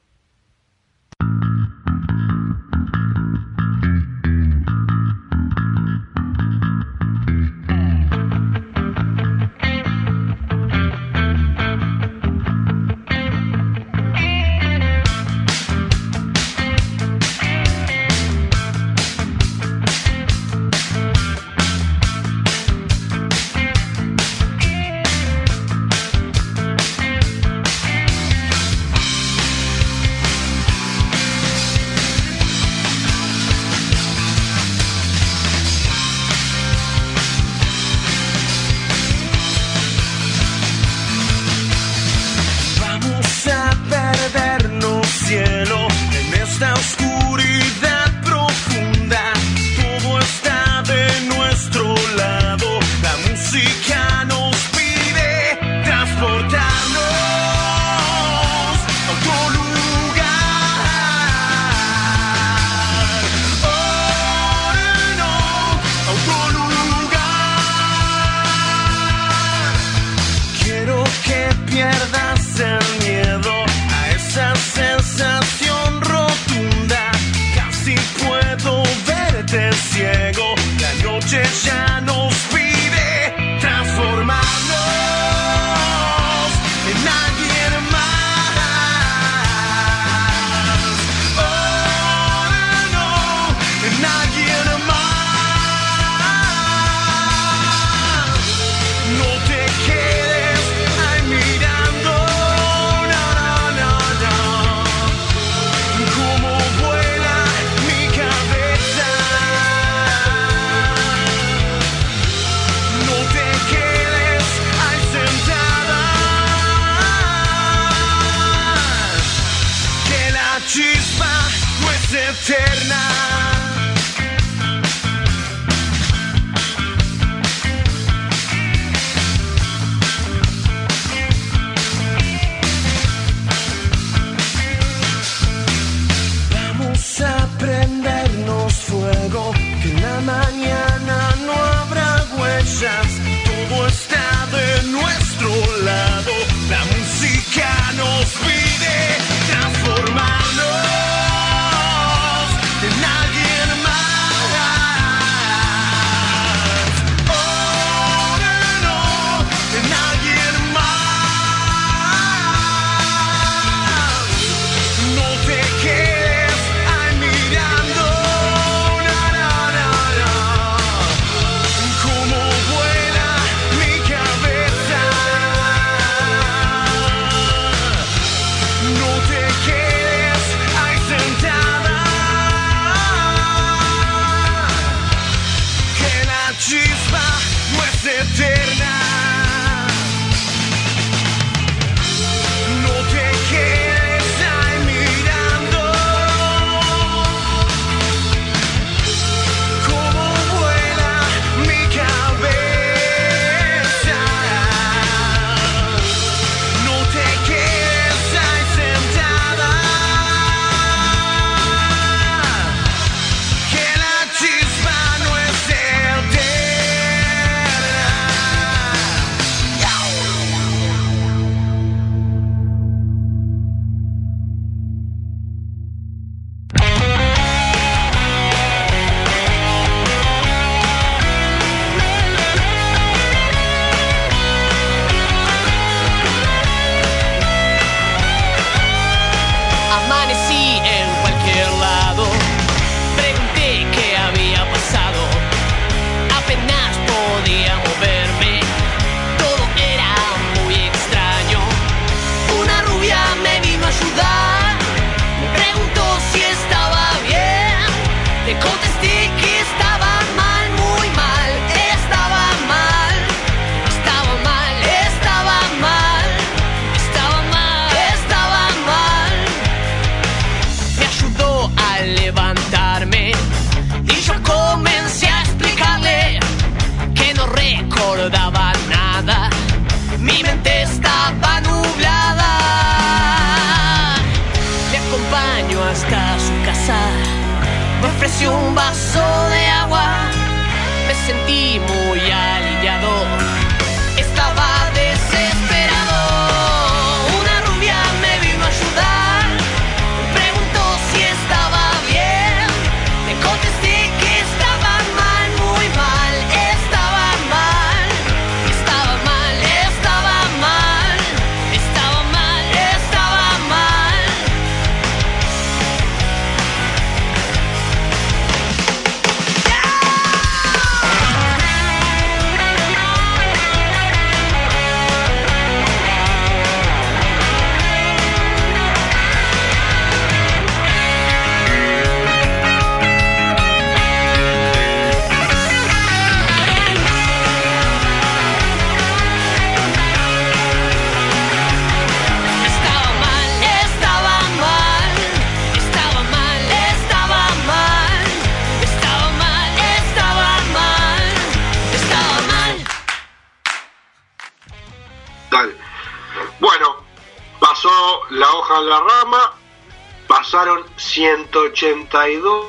[361.77, 362.67] 182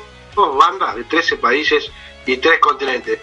[0.56, 1.90] bandas de 13 países
[2.26, 3.20] y 3 continentes.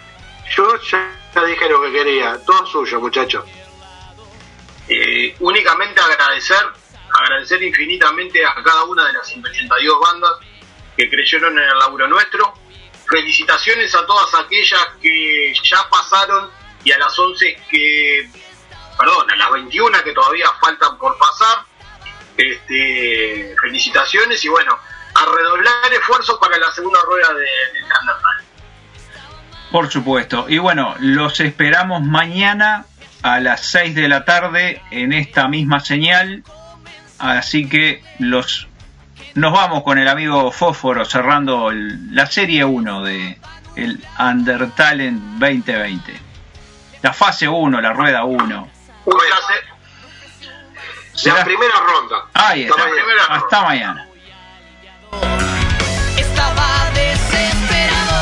[0.56, 1.12] Yo ya
[1.46, 3.46] dije lo que quería, todo suyo, muchachos.
[5.40, 6.64] Únicamente agradecer,
[7.12, 10.32] agradecer infinitamente a cada una de las 182 bandas
[10.96, 12.54] que creyeron en el laburo nuestro.
[13.08, 16.50] Felicitaciones a todas aquellas que ya pasaron
[16.84, 18.30] y a las 11 que,
[18.98, 21.66] perdón, a las 21 que todavía faltan por pasar.
[22.38, 24.78] Este, felicitaciones y bueno,
[25.16, 27.86] a redoblar esfuerzos para la segunda rueda de, de.
[29.72, 30.46] Por supuesto.
[30.48, 32.86] Y bueno, los esperamos mañana
[33.24, 36.44] a las 6 de la tarde en esta misma señal.
[37.20, 38.68] Así que los
[39.34, 43.38] nos vamos con el amigo Fósforo cerrando el- la serie 1 de
[43.76, 46.22] el Undertalent 2020.
[47.02, 48.70] La fase 1, la rueda 1.
[51.26, 52.16] La primera ronda.
[52.34, 52.84] Ahí está.
[53.30, 54.08] Hasta mañana.
[56.18, 58.16] Estaba desesperado.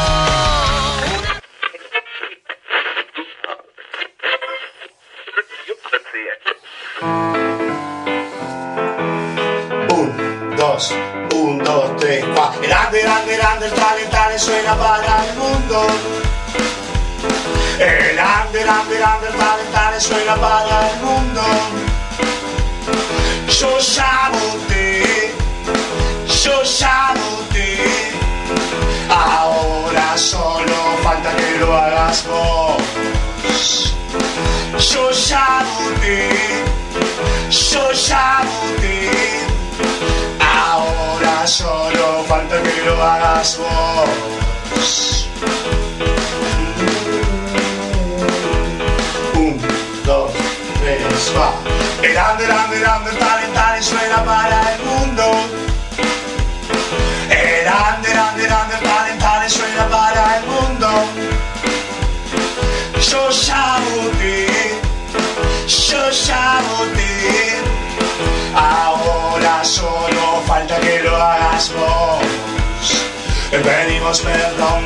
[9.89, 10.93] Un, dos,
[11.35, 12.61] un, dos, tres, cuatro.
[12.61, 15.87] Grande, grande, grande, el talentare suena para el mundo.
[17.79, 21.41] El grande, grande, grande, el talentare suena para el mundo.
[23.59, 25.33] Yo sabote,
[26.43, 27.79] yo sabote.
[29.09, 32.83] Ahora solo falta que lo hagas vos.
[34.91, 36.65] Yo sabote,
[37.49, 39.09] yo sabote.
[40.39, 45.29] Ahora solo falta que lo hagas vos.
[49.35, 49.61] Un,
[50.05, 50.31] dos,
[50.81, 51.53] tres, va.
[52.01, 55.72] Grande, grande, grande, talentare suena para el mundo.
[63.09, 64.47] Yo sabote,
[65.67, 67.63] yo sabote.
[68.55, 72.23] Ahora solo falta que lo hagas vos.
[73.51, 74.83] Pedimos perdón,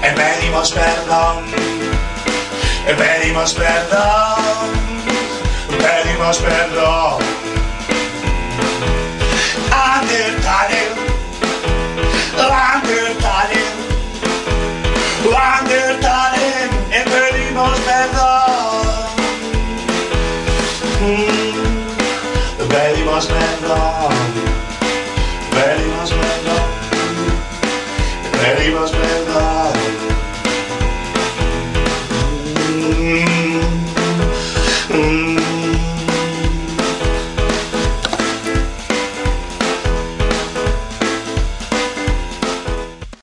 [0.00, 1.44] pedimos perdón,
[2.86, 4.72] pedimos perdón,
[5.78, 7.18] pedimos perdón.
[9.74, 10.82] Undertale,
[12.36, 13.62] Undertale,
[15.24, 16.13] Undertale,
[17.54, 19.14] pedimos perdón.
[21.00, 21.54] Mm,
[22.68, 24.12] Pedimos perdón,
[25.52, 26.66] pedimos perdón,
[28.32, 28.90] pedimos